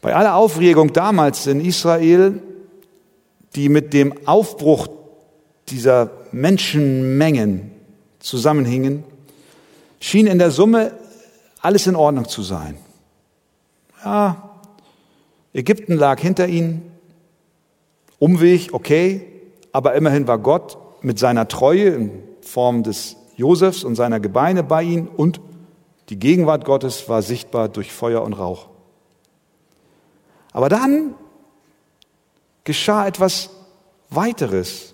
[0.02, 2.42] Bei aller Aufregung damals in Israel,
[3.56, 4.88] die mit dem Aufbruch
[5.70, 7.72] dieser Menschenmengen
[8.20, 9.06] zusammenhingen,
[10.02, 10.92] schien in der Summe
[11.62, 12.78] alles in Ordnung zu sein.
[14.04, 14.50] Ja,
[15.54, 16.92] Ägypten lag hinter ihnen,
[18.18, 19.26] Umweg, okay,
[19.72, 24.84] aber immerhin war Gott mit seiner Treue in Form des Josefs und seiner Gebeine bei
[24.84, 25.40] ihnen und
[26.10, 28.68] die Gegenwart Gottes war sichtbar durch Feuer und Rauch.
[30.52, 31.14] Aber dann
[32.64, 33.52] geschah etwas
[34.10, 34.94] weiteres.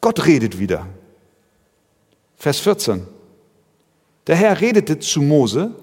[0.00, 0.86] Gott redet wieder.
[2.36, 3.06] Vers 14.
[4.26, 5.74] Der Herr redete zu Mose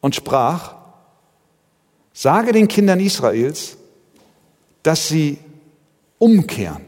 [0.00, 0.74] und sprach,
[2.12, 3.76] sage den Kindern Israels,
[4.82, 5.38] dass sie
[6.18, 6.84] umkehren.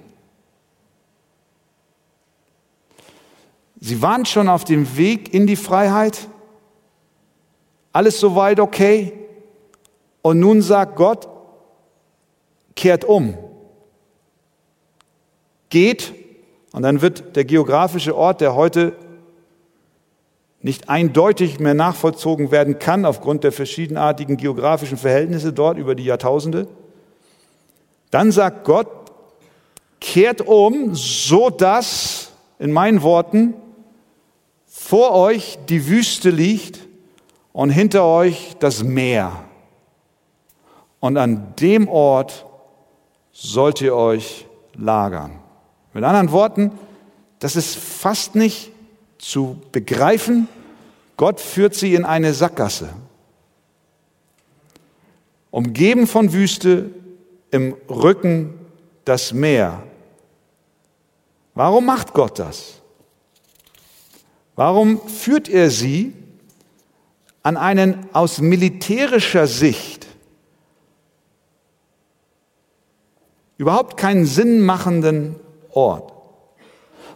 [3.80, 6.28] Sie waren schon auf dem Weg in die Freiheit,
[7.92, 9.12] alles soweit okay,
[10.22, 11.28] und nun sagt Gott,
[12.74, 13.36] kehrt um,
[15.68, 16.14] geht,
[16.72, 18.96] und dann wird der geografische Ort, der heute
[20.68, 26.68] nicht eindeutig mehr nachvollzogen werden kann aufgrund der verschiedenartigen geografischen Verhältnisse dort über die Jahrtausende.
[28.10, 28.86] Dann sagt Gott,
[29.98, 33.54] kehrt um, so dass, in meinen Worten,
[34.66, 36.80] vor euch die Wüste liegt
[37.54, 39.32] und hinter euch das Meer.
[41.00, 42.44] Und an dem Ort
[43.32, 45.38] sollt ihr euch lagern.
[45.94, 46.72] Mit anderen Worten,
[47.38, 48.70] das ist fast nicht
[49.16, 50.46] zu begreifen,
[51.18, 52.90] Gott führt sie in eine Sackgasse.
[55.50, 56.90] Umgeben von Wüste,
[57.50, 58.54] im Rücken
[59.04, 59.82] das Meer.
[61.54, 62.80] Warum macht Gott das?
[64.54, 66.12] Warum führt er sie
[67.42, 70.06] an einen aus militärischer Sicht
[73.56, 75.34] überhaupt keinen Sinn machenden
[75.72, 76.12] Ort?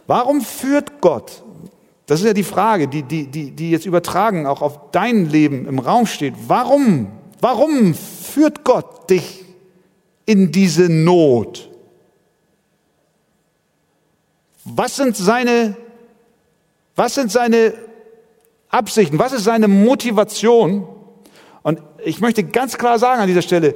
[0.07, 1.43] Warum führt Gott
[2.05, 5.65] das ist ja die Frage, die, die, die, die jetzt übertragen auch auf dein Leben
[5.67, 6.33] im Raum steht.
[6.47, 9.45] Warum, warum führt Gott dich
[10.25, 11.69] in diese Not?
[14.65, 15.77] Was sind seine,
[16.95, 17.73] was sind seine
[18.69, 19.19] Absichten?
[19.19, 20.87] Was ist seine Motivation?
[21.61, 23.75] Und ich möchte ganz klar sagen an dieser Stelle,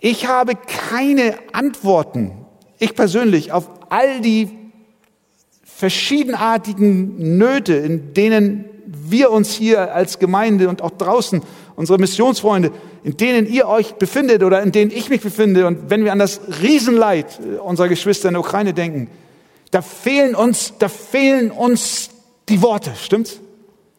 [0.00, 2.32] ich habe keine Antworten,
[2.78, 4.59] ich persönlich, auf all die
[5.80, 11.40] verschiedenartigen Nöte, in denen wir uns hier als Gemeinde und auch draußen,
[11.74, 12.70] unsere Missionsfreunde,
[13.02, 16.18] in denen ihr euch befindet oder in denen ich mich befinde und wenn wir an
[16.18, 19.08] das Riesenleid unserer Geschwister in der Ukraine denken,
[19.70, 22.10] da fehlen uns, da fehlen uns
[22.50, 23.40] die Worte, stimmt's?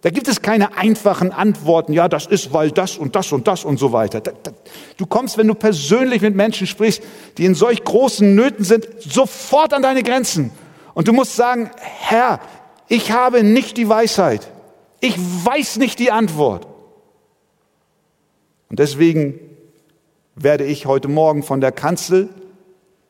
[0.02, 3.65] Da gibt es keine einfachen Antworten, ja, das ist, weil das und das und das
[3.65, 4.22] und so weiter.
[4.98, 7.02] Du kommst, wenn du persönlich mit Menschen sprichst,
[7.39, 10.52] die in solch großen Nöten sind, sofort an deine Grenzen.
[10.93, 12.39] Und du musst sagen, Herr,
[12.88, 14.49] ich habe nicht die Weisheit.
[14.99, 16.67] Ich weiß nicht die Antwort.
[18.69, 19.39] Und deswegen
[20.36, 22.30] werde ich heute Morgen von der Kanzel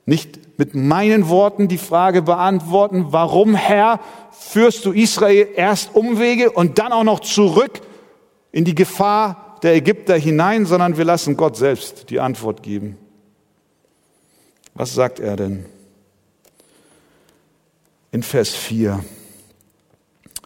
[0.05, 3.99] nicht mit meinen Worten die Frage beantworten, warum Herr
[4.31, 7.81] führst du Israel erst Umwege und dann auch noch zurück
[8.51, 12.97] in die Gefahr der Ägypter hinein, sondern wir lassen Gott selbst die Antwort geben.
[14.73, 15.65] Was sagt er denn?
[18.11, 19.03] In Vers 4.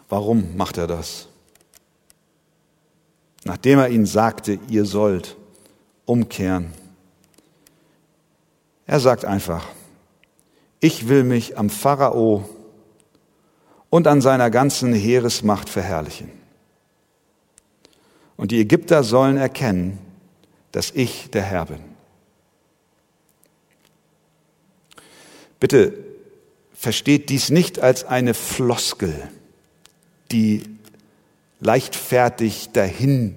[0.08, 1.26] Warum macht er das?
[3.44, 5.36] Nachdem er ihnen sagte, ihr sollt
[6.04, 6.72] umkehren.
[8.86, 9.66] Er sagt einfach,
[10.78, 12.48] ich will mich am Pharao
[13.90, 16.30] und an seiner ganzen Heeresmacht verherrlichen.
[18.36, 19.98] Und die Ägypter sollen erkennen,
[20.70, 21.80] dass ich der Herr bin.
[25.58, 26.05] Bitte
[26.86, 29.28] versteht dies nicht als eine Floskel,
[30.30, 30.62] die
[31.58, 33.34] leichtfertig dahin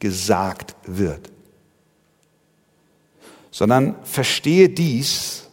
[0.00, 1.30] gesagt wird,
[3.52, 5.44] sondern verstehe dies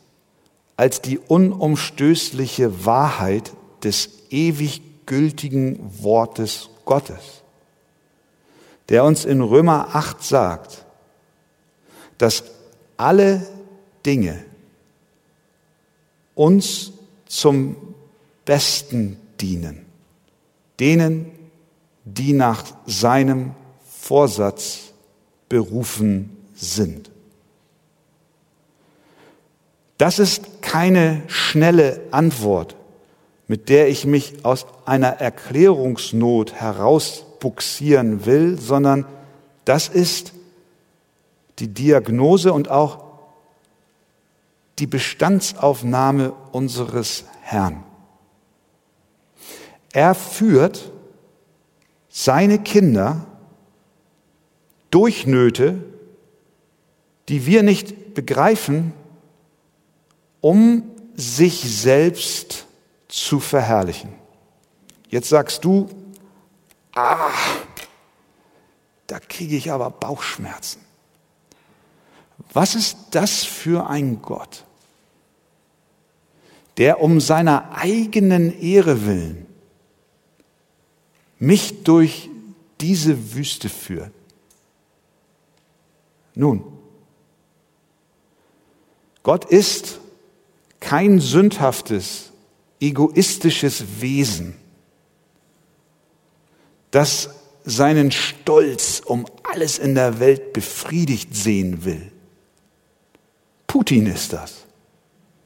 [0.76, 3.54] als die unumstößliche Wahrheit
[3.84, 7.44] des ewig gültigen Wortes Gottes,
[8.90, 10.84] der uns in Römer 8 sagt,
[12.18, 12.44] dass
[12.98, 13.46] alle
[14.04, 14.44] Dinge
[16.34, 16.92] uns
[17.26, 17.76] zum
[18.46, 19.86] Besten dienen,
[20.80, 21.32] denen,
[22.06, 23.52] die nach seinem
[24.00, 24.94] Vorsatz
[25.50, 27.10] berufen sind.
[29.98, 32.76] Das ist keine schnelle Antwort,
[33.48, 39.06] mit der ich mich aus einer Erklärungsnot herausbuxieren will, sondern
[39.64, 40.34] das ist
[41.60, 43.05] die Diagnose und auch
[44.80, 47.84] die Bestandsaufnahme unseres Herrn.
[49.94, 50.92] Er führt
[52.10, 53.26] seine Kinder
[54.92, 55.84] durch Nöte,
[57.30, 58.94] die wir nicht begreifen,
[60.42, 62.68] um sich selbst
[63.08, 64.14] zu verherrlichen.
[65.10, 65.90] Jetzt sagst du,
[66.94, 67.32] ah,
[69.08, 70.82] da kriege ich aber Bauchschmerzen.
[72.54, 74.65] Was ist das für ein Gott,
[76.78, 79.46] der um seiner eigenen Ehre willen
[81.40, 82.30] mich durch
[82.82, 84.12] diese Wüste führt?
[86.34, 86.64] Nun,
[89.24, 90.00] Gott ist
[90.80, 92.32] kein sündhaftes,
[92.80, 94.56] egoistisches Wesen,
[96.92, 97.30] das
[97.64, 102.12] seinen Stolz um alles in der Welt befriedigt sehen will.
[103.66, 104.66] Putin ist das,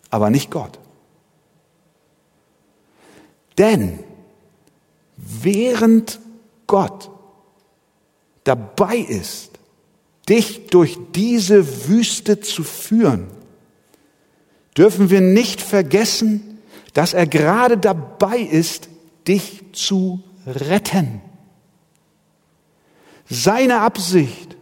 [0.09, 0.77] aber nicht Gott.
[3.59, 3.99] Denn
[5.17, 6.19] während
[6.65, 7.11] Gott
[8.45, 9.51] dabei ist,
[10.29, 13.27] dich durch diese Wüste zu führen,
[14.77, 16.59] dürfen wir nicht vergessen,
[16.93, 18.87] dass er gerade dabei ist,
[19.27, 21.21] dich zu retten.
[23.29, 24.55] Seine Absicht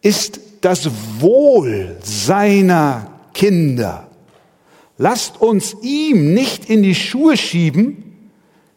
[0.00, 4.11] ist das Wohl seiner Kinder.
[5.02, 8.30] Lasst uns ihm nicht in die Schuhe schieben,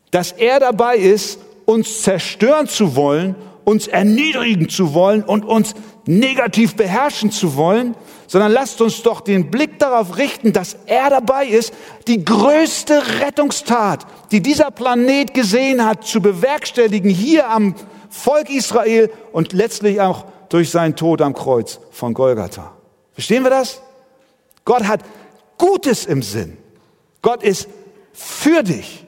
[0.10, 5.76] dass er dabei ist, uns zerstören zu wollen, uns erniedrigen zu wollen und uns
[6.08, 7.94] negativ beherrschen zu wollen,
[8.26, 11.72] sondern lasst uns doch den Blick darauf richten, dass er dabei ist,
[12.08, 17.76] die größte Rettungstat, die dieser Planet gesehen hat, zu bewerkstelligen, hier am
[18.10, 22.72] Volk Israel und letztlich auch durch seinen Tod am Kreuz von Golgatha.
[23.14, 23.80] Verstehen wir das?
[24.64, 25.02] Gott hat
[25.58, 26.58] Gutes im Sinn.
[27.22, 27.68] Gott ist
[28.14, 29.06] für dich.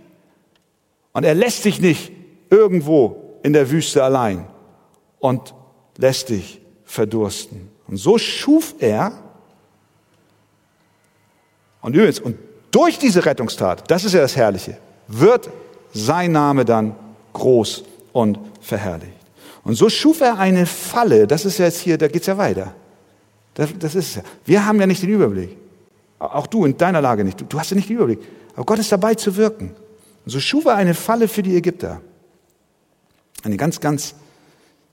[1.13, 2.11] Und er lässt dich nicht
[2.49, 4.47] irgendwo in der Wüste allein
[5.19, 5.53] und
[5.97, 7.69] lässt dich verdursten.
[7.87, 9.11] Und so schuf er,
[11.81, 12.37] und übrigens, und
[12.71, 15.49] durch diese Rettungstat, das ist ja das Herrliche, wird
[15.93, 16.95] sein Name dann
[17.33, 17.83] groß
[18.13, 19.13] und verherrlicht.
[19.63, 22.73] Und so schuf er eine Falle, das ist ja jetzt hier, da geht's ja weiter.
[23.53, 24.21] Das, das ist ja.
[24.45, 25.57] Wir haben ja nicht den Überblick.
[26.19, 27.43] Auch du in deiner Lage nicht.
[27.47, 28.19] Du, hast ja nicht den Überblick.
[28.55, 29.75] Aber Gott ist dabei zu wirken.
[30.25, 32.01] Und so schuf er eine Falle für die Ägypter.
[33.43, 34.15] Eine ganz, ganz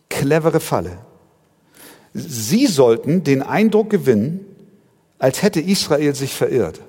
[0.09, 0.99] clevere Falle.
[2.13, 4.45] Sie sollten den Eindruck gewinnen,
[5.19, 6.81] als hätte Israel sich verirrt.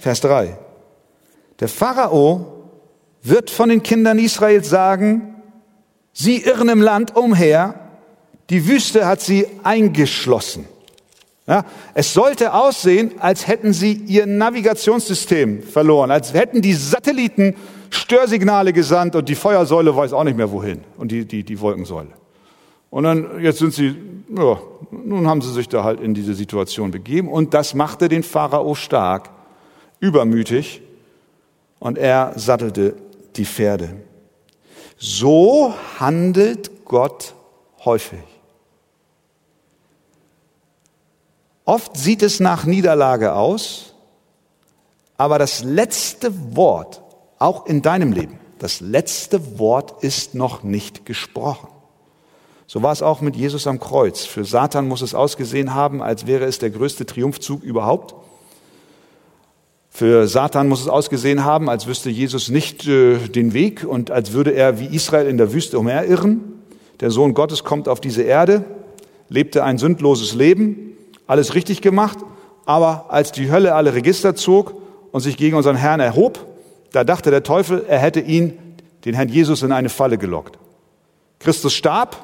[0.00, 0.56] Vers 3.
[1.60, 2.70] Der Pharao
[3.22, 5.34] wird von den Kindern Israels sagen,
[6.12, 7.74] sie irren im Land umher,
[8.48, 10.66] die Wüste hat sie eingeschlossen.
[11.48, 17.56] Ja, es sollte aussehen, als hätten sie ihr Navigationssystem verloren, als hätten die Satelliten
[17.88, 22.10] Störsignale gesandt und die Feuersäule weiß auch nicht mehr wohin und die, die, die Wolkensäule.
[22.90, 23.96] Und dann, jetzt sind sie,
[24.36, 27.28] ja, nun haben sie sich da halt in diese Situation begeben.
[27.28, 29.30] Und das machte den Pharao stark,
[30.00, 30.82] übermütig.
[31.78, 32.94] Und er sattelte
[33.36, 33.96] die Pferde.
[34.98, 37.34] So handelt Gott
[37.84, 38.37] häufig.
[41.68, 43.92] Oft sieht es nach Niederlage aus,
[45.18, 47.02] aber das letzte Wort,
[47.38, 51.68] auch in deinem Leben, das letzte Wort ist noch nicht gesprochen.
[52.66, 54.24] So war es auch mit Jesus am Kreuz.
[54.24, 58.14] Für Satan muss es ausgesehen haben, als wäre es der größte Triumphzug überhaupt.
[59.90, 64.32] Für Satan muss es ausgesehen haben, als wüsste Jesus nicht äh, den Weg und als
[64.32, 66.62] würde er wie Israel in der Wüste umherirren.
[67.00, 68.64] Der Sohn Gottes kommt auf diese Erde,
[69.28, 70.88] lebte ein sündloses Leben,
[71.28, 72.18] alles richtig gemacht,
[72.66, 74.74] aber als die Hölle alle Register zog
[75.12, 76.44] und sich gegen unseren Herrn erhob,
[76.90, 78.58] da dachte der Teufel, er hätte ihn,
[79.04, 80.58] den Herrn Jesus, in eine Falle gelockt.
[81.38, 82.16] Christus starb,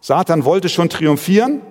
[0.00, 1.62] Satan wollte schon triumphieren,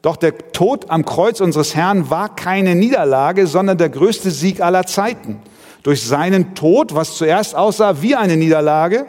[0.00, 4.86] doch der Tod am Kreuz unseres Herrn war keine Niederlage, sondern der größte Sieg aller
[4.86, 5.40] Zeiten.
[5.82, 9.06] Durch seinen Tod, was zuerst aussah wie eine Niederlage,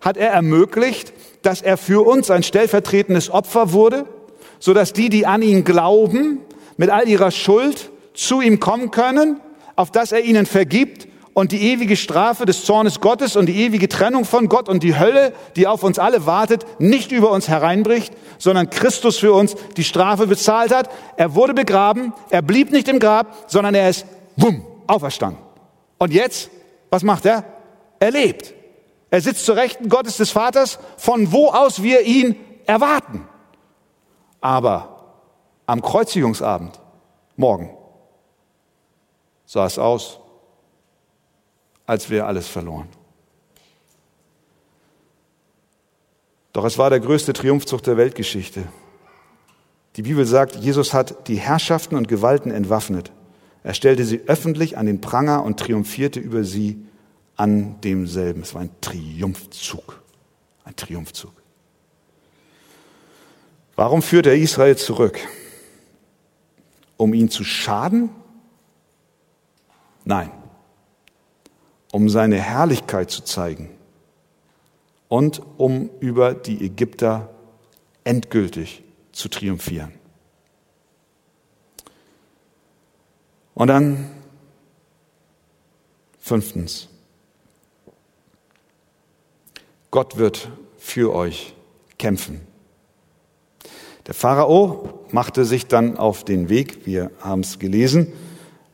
[0.00, 1.12] hat er ermöglicht,
[1.42, 4.06] dass er für uns ein stellvertretendes Opfer wurde,
[4.58, 6.40] so dass die, die an ihn glauben,
[6.76, 9.40] mit all ihrer Schuld zu ihm kommen können,
[9.76, 13.88] auf dass er ihnen vergibt und die ewige Strafe des Zornes Gottes und die ewige
[13.88, 18.14] Trennung von Gott und die Hölle, die auf uns alle wartet, nicht über uns hereinbricht,
[18.38, 20.88] sondern Christus für uns die Strafe bezahlt hat.
[21.16, 24.06] Er wurde begraben, er blieb nicht im Grab, sondern er ist,
[24.36, 25.42] wumm, auferstanden.
[25.98, 26.50] Und jetzt,
[26.90, 27.44] was macht er?
[27.98, 28.54] Er lebt.
[29.10, 33.26] Er sitzt zur Rechten Gottes des Vaters, von wo aus wir ihn erwarten.
[34.40, 34.93] Aber
[35.66, 36.80] am Kreuzigungsabend,
[37.36, 37.70] morgen,
[39.46, 40.20] sah es aus,
[41.86, 42.88] als wäre alles verloren.
[46.52, 48.64] Doch es war der größte Triumphzug der Weltgeschichte.
[49.96, 53.12] Die Bibel sagt, Jesus hat die Herrschaften und Gewalten entwaffnet.
[53.62, 56.84] Er stellte sie öffentlich an den Pranger und triumphierte über sie
[57.36, 58.42] an demselben.
[58.42, 60.02] Es war ein Triumphzug.
[60.64, 61.32] Ein Triumphzug.
[63.76, 65.18] Warum führt er Israel zurück?
[67.04, 68.10] Um ihn zu schaden?
[70.04, 70.30] Nein
[71.94, 73.70] um seine Herrlichkeit zu zeigen
[75.08, 77.32] und um über die Ägypter
[78.02, 78.82] endgültig
[79.12, 79.92] zu triumphieren.
[83.54, 84.10] Und dann
[86.18, 86.88] fünftens,
[89.92, 91.54] Gott wird für euch
[91.96, 92.40] kämpfen.
[94.06, 98.12] Der Pharao machte sich dann auf den Weg, wir haben es gelesen,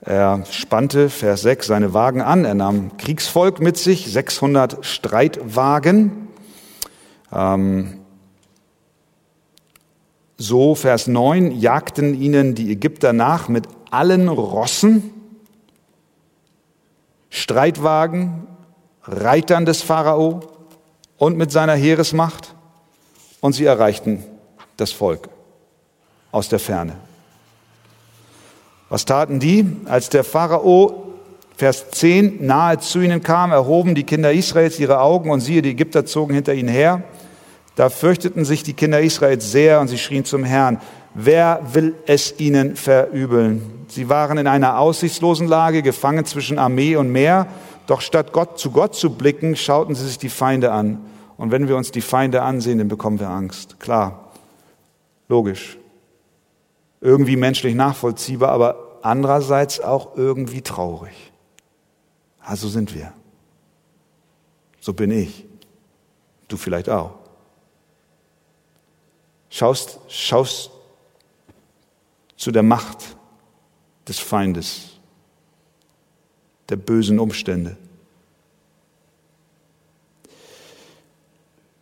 [0.02, 2.46] er spannte, Vers 6, seine Wagen an.
[2.46, 6.28] Er nahm Kriegsvolk mit sich, 600 Streitwagen.
[7.30, 7.98] Ähm,
[10.38, 15.12] so, Vers 9, jagten ihnen die Ägypter nach mit allen Rossen,
[17.28, 18.46] Streitwagen,
[19.02, 20.40] Reitern des Pharao
[21.18, 22.54] und mit seiner Heeresmacht.
[23.40, 24.24] Und sie erreichten
[24.80, 25.28] das Volk
[26.32, 26.94] aus der Ferne.
[28.88, 29.64] Was taten die?
[29.84, 31.14] Als der Pharao,
[31.56, 35.70] Vers 10, nahe zu ihnen kam, erhoben die Kinder Israels ihre Augen und siehe, die
[35.70, 37.02] Ägypter zogen hinter ihnen her.
[37.76, 40.80] Da fürchteten sich die Kinder Israels sehr und sie schrien zum Herrn,
[41.14, 43.86] wer will es ihnen verübeln?
[43.88, 47.46] Sie waren in einer aussichtslosen Lage, gefangen zwischen Armee und Meer,
[47.86, 51.00] doch statt Gott zu Gott zu blicken, schauten sie sich die Feinde an.
[51.36, 53.80] Und wenn wir uns die Feinde ansehen, dann bekommen wir Angst.
[53.80, 54.29] Klar,
[55.30, 55.78] logisch
[57.00, 61.14] irgendwie menschlich nachvollziehbar, aber andererseits auch irgendwie traurig.
[62.40, 63.12] Also sind wir.
[64.80, 65.46] So bin ich.
[66.48, 67.14] Du vielleicht auch.
[69.48, 70.70] Schaust, schaust
[72.36, 73.16] zu der Macht
[74.06, 74.98] des Feindes,
[76.68, 77.76] der bösen Umstände.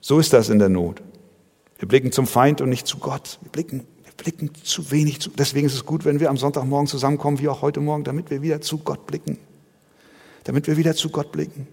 [0.01, 1.03] So ist das in der Not.
[1.79, 3.39] Wir blicken zum Feind und nicht zu Gott.
[3.43, 3.87] Wir blicken
[4.18, 5.31] blicken zu wenig zu.
[5.31, 8.43] Deswegen ist es gut, wenn wir am Sonntagmorgen zusammenkommen, wie auch heute Morgen, damit wir
[8.43, 9.39] wieder zu Gott blicken.
[10.45, 11.66] Damit wir wieder zu Gott blicken.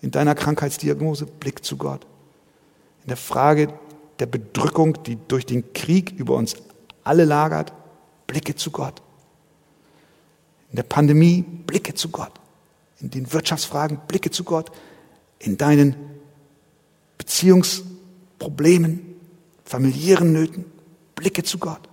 [0.00, 2.06] In deiner Krankheitsdiagnose, blick zu Gott.
[3.02, 3.74] In der Frage
[4.18, 6.56] der Bedrückung, die durch den Krieg über uns
[7.04, 7.72] alle lagert,
[8.26, 9.02] blicke zu Gott.
[10.70, 12.32] In der Pandemie, blicke zu Gott.
[13.00, 14.70] In den Wirtschaftsfragen, blicke zu Gott.
[15.40, 15.96] In deinen
[17.18, 19.11] Beziehungsproblemen,
[19.72, 20.66] familiären Nöten,
[21.14, 21.88] Blicke zu Gott,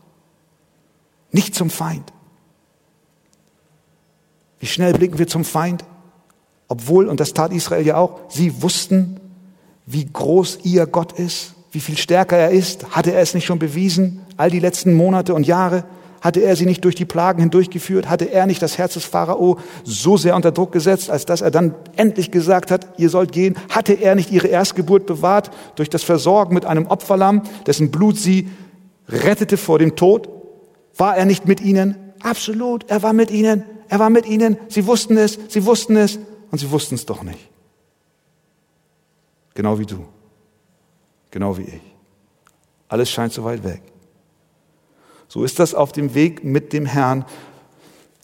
[1.31, 2.11] nicht zum Feind.
[4.59, 5.85] Wie schnell blicken wir zum Feind?
[6.67, 9.21] Obwohl, und das tat Israel ja auch, sie wussten,
[9.85, 12.91] wie groß ihr Gott ist, wie viel stärker er ist?
[12.91, 15.85] Hatte er es nicht schon bewiesen, all die letzten Monate und Jahre?
[16.21, 18.09] Hatte er sie nicht durch die Plagen hindurchgeführt?
[18.09, 21.51] Hatte er nicht das Herz des Pharao so sehr unter Druck gesetzt, als dass er
[21.51, 23.55] dann endlich gesagt hat, ihr sollt gehen?
[23.69, 28.49] Hatte er nicht ihre Erstgeburt bewahrt durch das Versorgen mit einem Opferlamm, dessen Blut sie
[29.07, 30.29] rettete vor dem Tod?
[30.97, 31.95] War er nicht mit ihnen?
[32.21, 33.63] Absolut, er war mit ihnen.
[33.87, 34.57] Er war mit ihnen.
[34.67, 36.19] Sie wussten es, sie wussten es
[36.51, 37.49] und sie wussten es doch nicht.
[39.55, 40.05] Genau wie du.
[41.31, 41.81] Genau wie ich.
[42.87, 43.81] Alles scheint so weit weg.
[45.29, 47.23] So ist das auf dem Weg mit dem Herrn.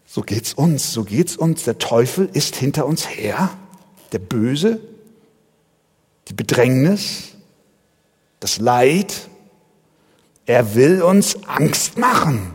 [0.08, 1.64] So geht's uns, so geht's uns.
[1.64, 3.52] Der Teufel ist hinter uns her.
[4.12, 4.80] Der Böse,
[6.28, 7.36] die Bedrängnis,
[8.40, 9.30] das Leid.
[10.48, 12.54] Er will uns Angst machen.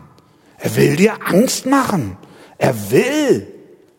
[0.58, 2.16] Er will dir Angst machen.
[2.58, 3.46] Er will,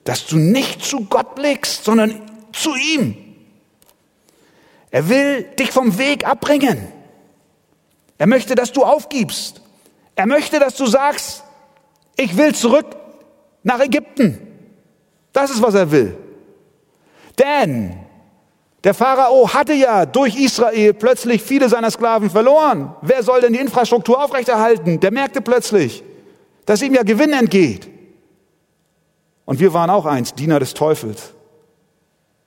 [0.03, 3.15] dass du nicht zu Gott blickst, sondern zu ihm.
[4.89, 6.89] Er will dich vom Weg abbringen.
[8.17, 9.61] Er möchte, dass du aufgibst.
[10.16, 11.43] Er möchte, dass du sagst,
[12.18, 12.86] ich will zurück
[13.64, 14.39] nach Ägypten.
[15.34, 16.18] Das ist, was er will.
[17.39, 17.95] Denn
[18.84, 22.95] der Pharao hatte ja durch Israel plötzlich viele seiner Sklaven verloren.
[23.01, 24.99] Wer soll denn die Infrastruktur aufrechterhalten?
[24.99, 26.03] Der merkte plötzlich,
[26.66, 27.88] dass ihm ja Gewinn entgeht.
[29.45, 31.34] Und wir waren auch eins, Diener des Teufels.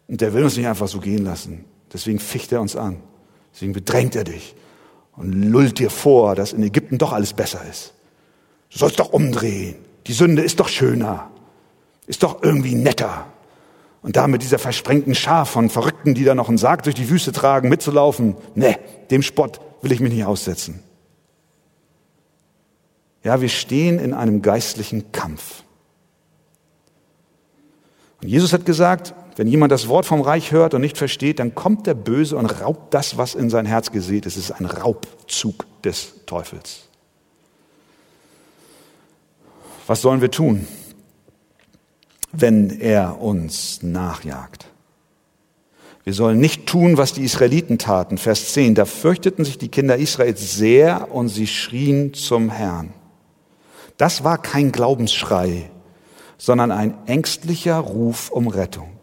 [0.08, 1.64] Und der will uns nicht einfach so gehen lassen.
[1.92, 3.00] Deswegen ficht er uns an.
[3.52, 4.54] Deswegen bedrängt er dich
[5.16, 7.94] und lullt dir vor, dass in Ägypten doch alles besser ist.
[8.70, 9.76] Du sollst doch umdrehen.
[10.06, 11.30] Die Sünde ist doch schöner.
[12.06, 13.26] Ist doch irgendwie netter.
[14.02, 17.08] Und da mit dieser versprengten Schar von Verrückten, die da noch einen Sarg durch die
[17.08, 18.78] Wüste tragen, mitzulaufen, ne,
[19.10, 20.82] dem Spott will ich mich nicht aussetzen.
[23.22, 25.62] Ja, wir stehen in einem geistlichen Kampf.
[28.20, 31.54] Und Jesus hat gesagt, wenn jemand das Wort vom Reich hört und nicht versteht, dann
[31.54, 34.36] kommt der Böse und raubt das, was in sein Herz gesät ist.
[34.36, 36.88] Es ist ein Raubzug des Teufels.
[39.86, 40.66] Was sollen wir tun,
[42.32, 44.66] wenn er uns nachjagt?
[46.04, 48.18] Wir sollen nicht tun, was die Israeliten taten.
[48.18, 48.74] Vers 10.
[48.74, 52.92] Da fürchteten sich die Kinder Israels sehr und sie schrien zum Herrn.
[53.96, 55.70] Das war kein Glaubensschrei,
[56.36, 58.93] sondern ein ängstlicher Ruf um Rettung.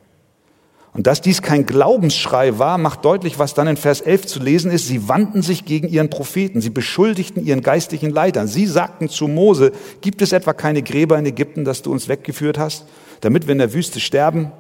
[0.94, 4.72] Und dass dies kein Glaubensschrei war, macht deutlich, was dann in Vers 11 zu lesen
[4.72, 4.88] ist.
[4.88, 6.60] Sie wandten sich gegen ihren Propheten.
[6.60, 8.48] Sie beschuldigten ihren geistlichen Leitern.
[8.48, 9.72] Sie sagten zu Mose,
[10.02, 12.86] gibt es etwa keine Gräber in Ägypten, dass du uns weggeführt hast,
[13.22, 14.52] damit wir in der Wüste sterben?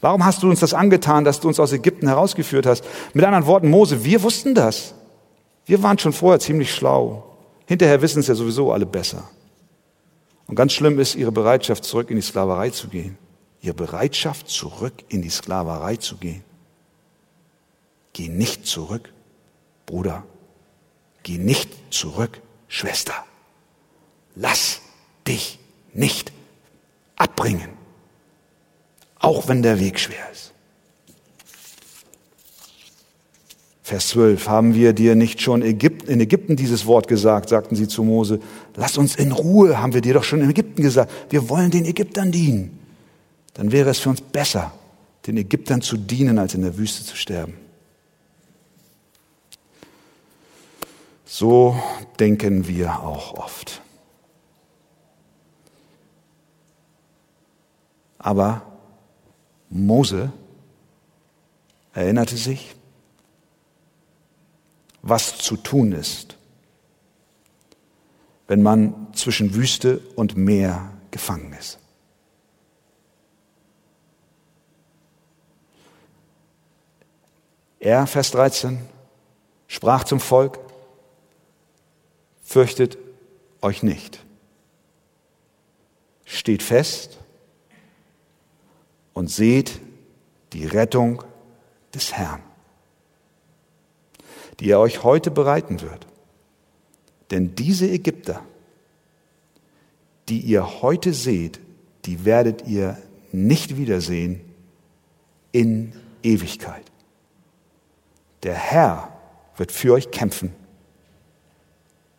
[0.00, 2.84] Warum hast du uns das angetan, dass du uns aus Ägypten herausgeführt hast?
[3.14, 4.94] Mit anderen Worten, Mose, wir wussten das.
[5.64, 7.36] Wir waren schon vorher ziemlich schlau.
[7.66, 9.24] Hinterher wissen es ja sowieso alle besser.
[10.48, 13.16] Und ganz schlimm ist ihre Bereitschaft, zurück in die Sklaverei zu gehen
[13.60, 16.42] ihre Bereitschaft, zurück in die Sklaverei zu gehen.
[18.12, 19.12] Geh nicht zurück,
[19.86, 20.24] Bruder.
[21.22, 23.14] Geh nicht zurück, Schwester.
[24.34, 24.80] Lass
[25.26, 25.58] dich
[25.92, 26.32] nicht
[27.16, 27.70] abbringen,
[29.18, 30.52] auch wenn der Weg schwer ist.
[33.82, 38.04] Vers 12, haben wir dir nicht schon in Ägypten dieses Wort gesagt, sagten sie zu
[38.04, 38.38] Mose.
[38.76, 41.10] Lass uns in Ruhe, haben wir dir doch schon in Ägypten gesagt.
[41.30, 42.78] Wir wollen den Ägyptern dienen
[43.58, 44.72] dann wäre es für uns besser,
[45.26, 47.54] den Ägyptern zu dienen, als in der Wüste zu sterben.
[51.26, 51.76] So
[52.20, 53.82] denken wir auch oft.
[58.20, 58.62] Aber
[59.70, 60.32] Mose
[61.94, 62.76] erinnerte sich,
[65.02, 66.36] was zu tun ist,
[68.46, 71.80] wenn man zwischen Wüste und Meer gefangen ist.
[77.80, 78.78] Er, Vers 13,
[79.68, 80.58] sprach zum Volk,
[82.42, 82.98] fürchtet
[83.60, 84.24] euch nicht.
[86.24, 87.18] Steht fest
[89.12, 89.80] und seht
[90.52, 91.22] die Rettung
[91.94, 92.42] des Herrn,
[94.60, 96.06] die er euch heute bereiten wird.
[97.30, 98.42] Denn diese Ägypter,
[100.28, 101.60] die ihr heute seht,
[102.04, 102.96] die werdet ihr
[103.32, 104.40] nicht wiedersehen
[105.52, 106.84] in Ewigkeit.
[108.42, 109.12] Der Herr
[109.56, 110.52] wird für euch kämpfen.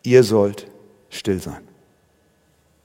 [0.02, 0.66] Ihr sollt
[1.08, 1.60] still sein.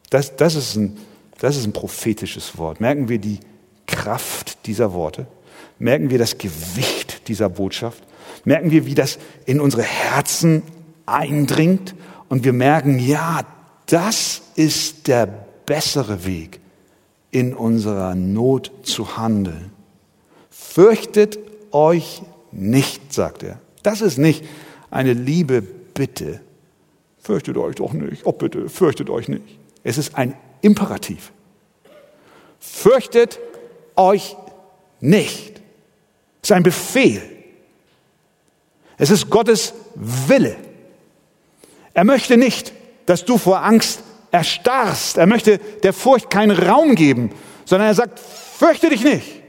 [0.09, 0.97] Das, das, ist ein,
[1.39, 2.79] das ist ein prophetisches Wort.
[2.79, 3.39] Merken wir die
[3.87, 5.27] Kraft dieser Worte?
[5.79, 8.03] Merken wir das Gewicht dieser Botschaft?
[8.45, 10.63] Merken wir, wie das in unsere Herzen
[11.05, 11.95] eindringt?
[12.29, 13.41] Und wir merken, ja,
[13.87, 15.27] das ist der
[15.65, 16.59] bessere Weg,
[17.31, 19.71] in unserer Not zu handeln.
[20.49, 21.37] Fürchtet
[21.71, 22.21] euch
[22.55, 23.59] nicht, sagt er.
[23.83, 24.43] Das ist nicht
[24.89, 26.41] eine liebe Bitte.
[27.19, 28.25] Fürchtet euch doch nicht.
[28.25, 29.59] Oh bitte, fürchtet euch nicht.
[29.83, 31.31] Es ist ein Imperativ.
[32.59, 33.39] Fürchtet
[33.95, 34.35] euch
[34.99, 35.61] nicht.
[36.41, 37.21] Es ist ein Befehl.
[38.97, 40.55] Es ist Gottes Wille.
[41.93, 42.73] Er möchte nicht,
[43.05, 44.01] dass du vor Angst
[44.31, 45.17] erstarrst.
[45.17, 47.31] Er möchte der Furcht keinen Raum geben,
[47.65, 49.41] sondern er sagt, fürchte dich nicht.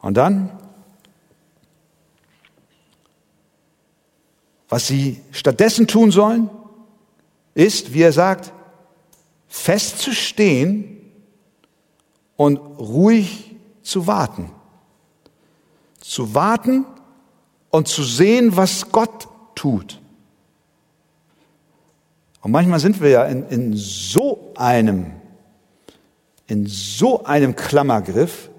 [0.00, 0.50] Und dann,
[4.70, 6.48] was sie stattdessen tun sollen,
[7.54, 8.52] ist, wie er sagt,
[9.48, 10.96] festzustehen
[12.36, 14.50] und ruhig zu warten.
[16.00, 16.86] Zu warten
[17.70, 20.00] und zu sehen, was Gott tut.
[22.40, 25.06] Und manchmal sind wir ja in, in so einem,
[26.46, 28.50] in so einem Klammergriff,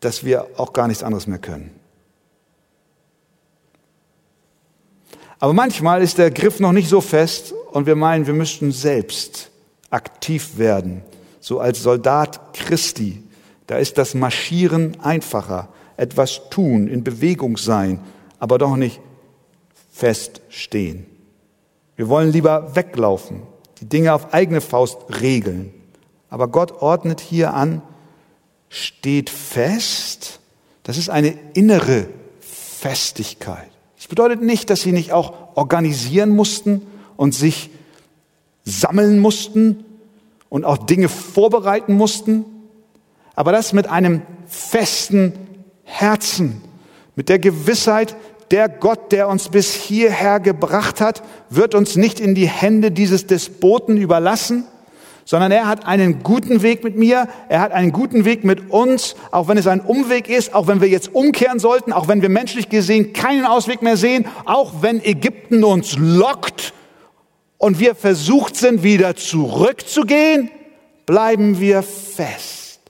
[0.00, 1.81] dass wir auch gar nichts anderes mehr können.
[5.42, 9.50] Aber manchmal ist der Griff noch nicht so fest und wir meinen, wir müssten selbst
[9.90, 11.02] aktiv werden,
[11.40, 13.24] so als Soldat Christi.
[13.66, 17.98] Da ist das Marschieren einfacher, etwas tun, in Bewegung sein,
[18.38, 19.00] aber doch nicht
[19.90, 21.06] feststehen.
[21.96, 23.42] Wir wollen lieber weglaufen,
[23.80, 25.74] die Dinge auf eigene Faust regeln.
[26.30, 27.82] Aber Gott ordnet hier an,
[28.68, 30.38] steht fest.
[30.84, 32.06] Das ist eine innere
[32.38, 33.71] Festigkeit.
[34.02, 36.82] Das bedeutet nicht, dass sie nicht auch organisieren mussten
[37.16, 37.70] und sich
[38.64, 39.84] sammeln mussten
[40.48, 42.44] und auch Dinge vorbereiten mussten,
[43.36, 45.34] aber das mit einem festen
[45.84, 46.62] Herzen,
[47.14, 48.16] mit der Gewissheit,
[48.50, 53.28] der Gott, der uns bis hierher gebracht hat, wird uns nicht in die Hände dieses
[53.28, 54.64] Despoten überlassen,
[55.24, 59.14] sondern er hat einen guten Weg mit mir, er hat einen guten Weg mit uns,
[59.30, 62.28] auch wenn es ein Umweg ist, auch wenn wir jetzt umkehren sollten, auch wenn wir
[62.28, 66.72] menschlich gesehen keinen Ausweg mehr sehen, auch wenn Ägypten uns lockt
[67.58, 70.50] und wir versucht sind, wieder zurückzugehen,
[71.06, 72.80] bleiben wir fest.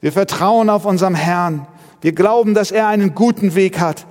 [0.00, 1.66] Wir vertrauen auf unserem Herrn.
[2.00, 4.06] Wir glauben, dass er einen guten Weg hat.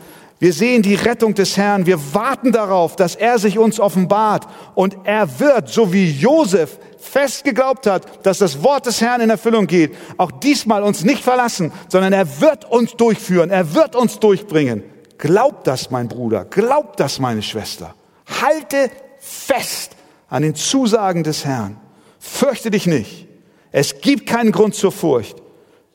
[0.46, 1.88] Wir sehen die Rettung des Herrn.
[1.88, 4.46] Wir warten darauf, dass er sich uns offenbart.
[4.76, 9.32] Und er wird, so wie Josef fest geglaubt hat, dass das Wort des Herrn in
[9.32, 13.50] Erfüllung geht, auch diesmal uns nicht verlassen, sondern er wird uns durchführen.
[13.50, 14.84] Er wird uns durchbringen.
[15.18, 16.46] Glaub das, mein Bruder.
[16.46, 17.96] Glaub das, meine Schwester.
[18.40, 19.96] Halte fest
[20.30, 21.78] an den Zusagen des Herrn.
[22.20, 23.28] Fürchte dich nicht.
[23.72, 25.42] Es gibt keinen Grund zur Furcht,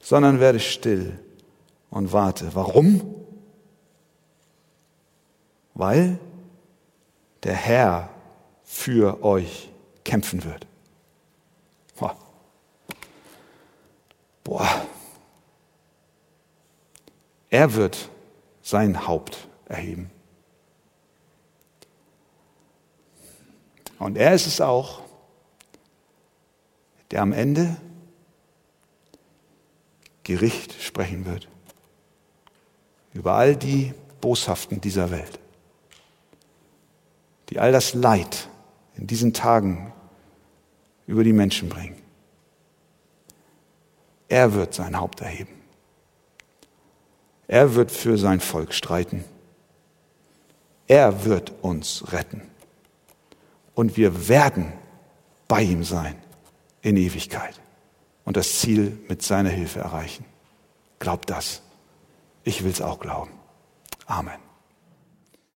[0.03, 1.20] sondern werde still
[1.88, 2.48] und warte.
[2.55, 3.20] Warum?
[5.75, 6.18] Weil
[7.43, 8.11] der Herr
[8.64, 9.71] für euch
[10.05, 10.66] kämpfen wird.
[14.45, 14.85] Boah.
[17.51, 18.09] Er wird
[18.62, 20.11] sein Haupt erheben.
[23.99, 25.03] Und er ist es auch,
[27.11, 27.77] der am Ende
[30.23, 31.49] Gericht sprechen wird
[33.12, 35.39] über all die Boshaften dieser Welt,
[37.51, 38.48] die all das Leid
[38.96, 39.92] in diesen Tagen
[41.07, 41.96] über die Menschen bringen.
[44.28, 45.61] Er wird sein Haupt erheben.
[47.48, 49.24] Er wird für sein Volk streiten.
[50.86, 52.42] Er wird uns retten
[53.74, 54.72] und wir werden
[55.48, 56.16] bei ihm sein
[56.82, 57.61] in Ewigkeit
[58.24, 60.24] und das Ziel mit seiner Hilfe erreichen.
[60.98, 61.62] Glaubt das.
[62.44, 63.30] Ich will es auch glauben.
[64.07, 64.49] Amen.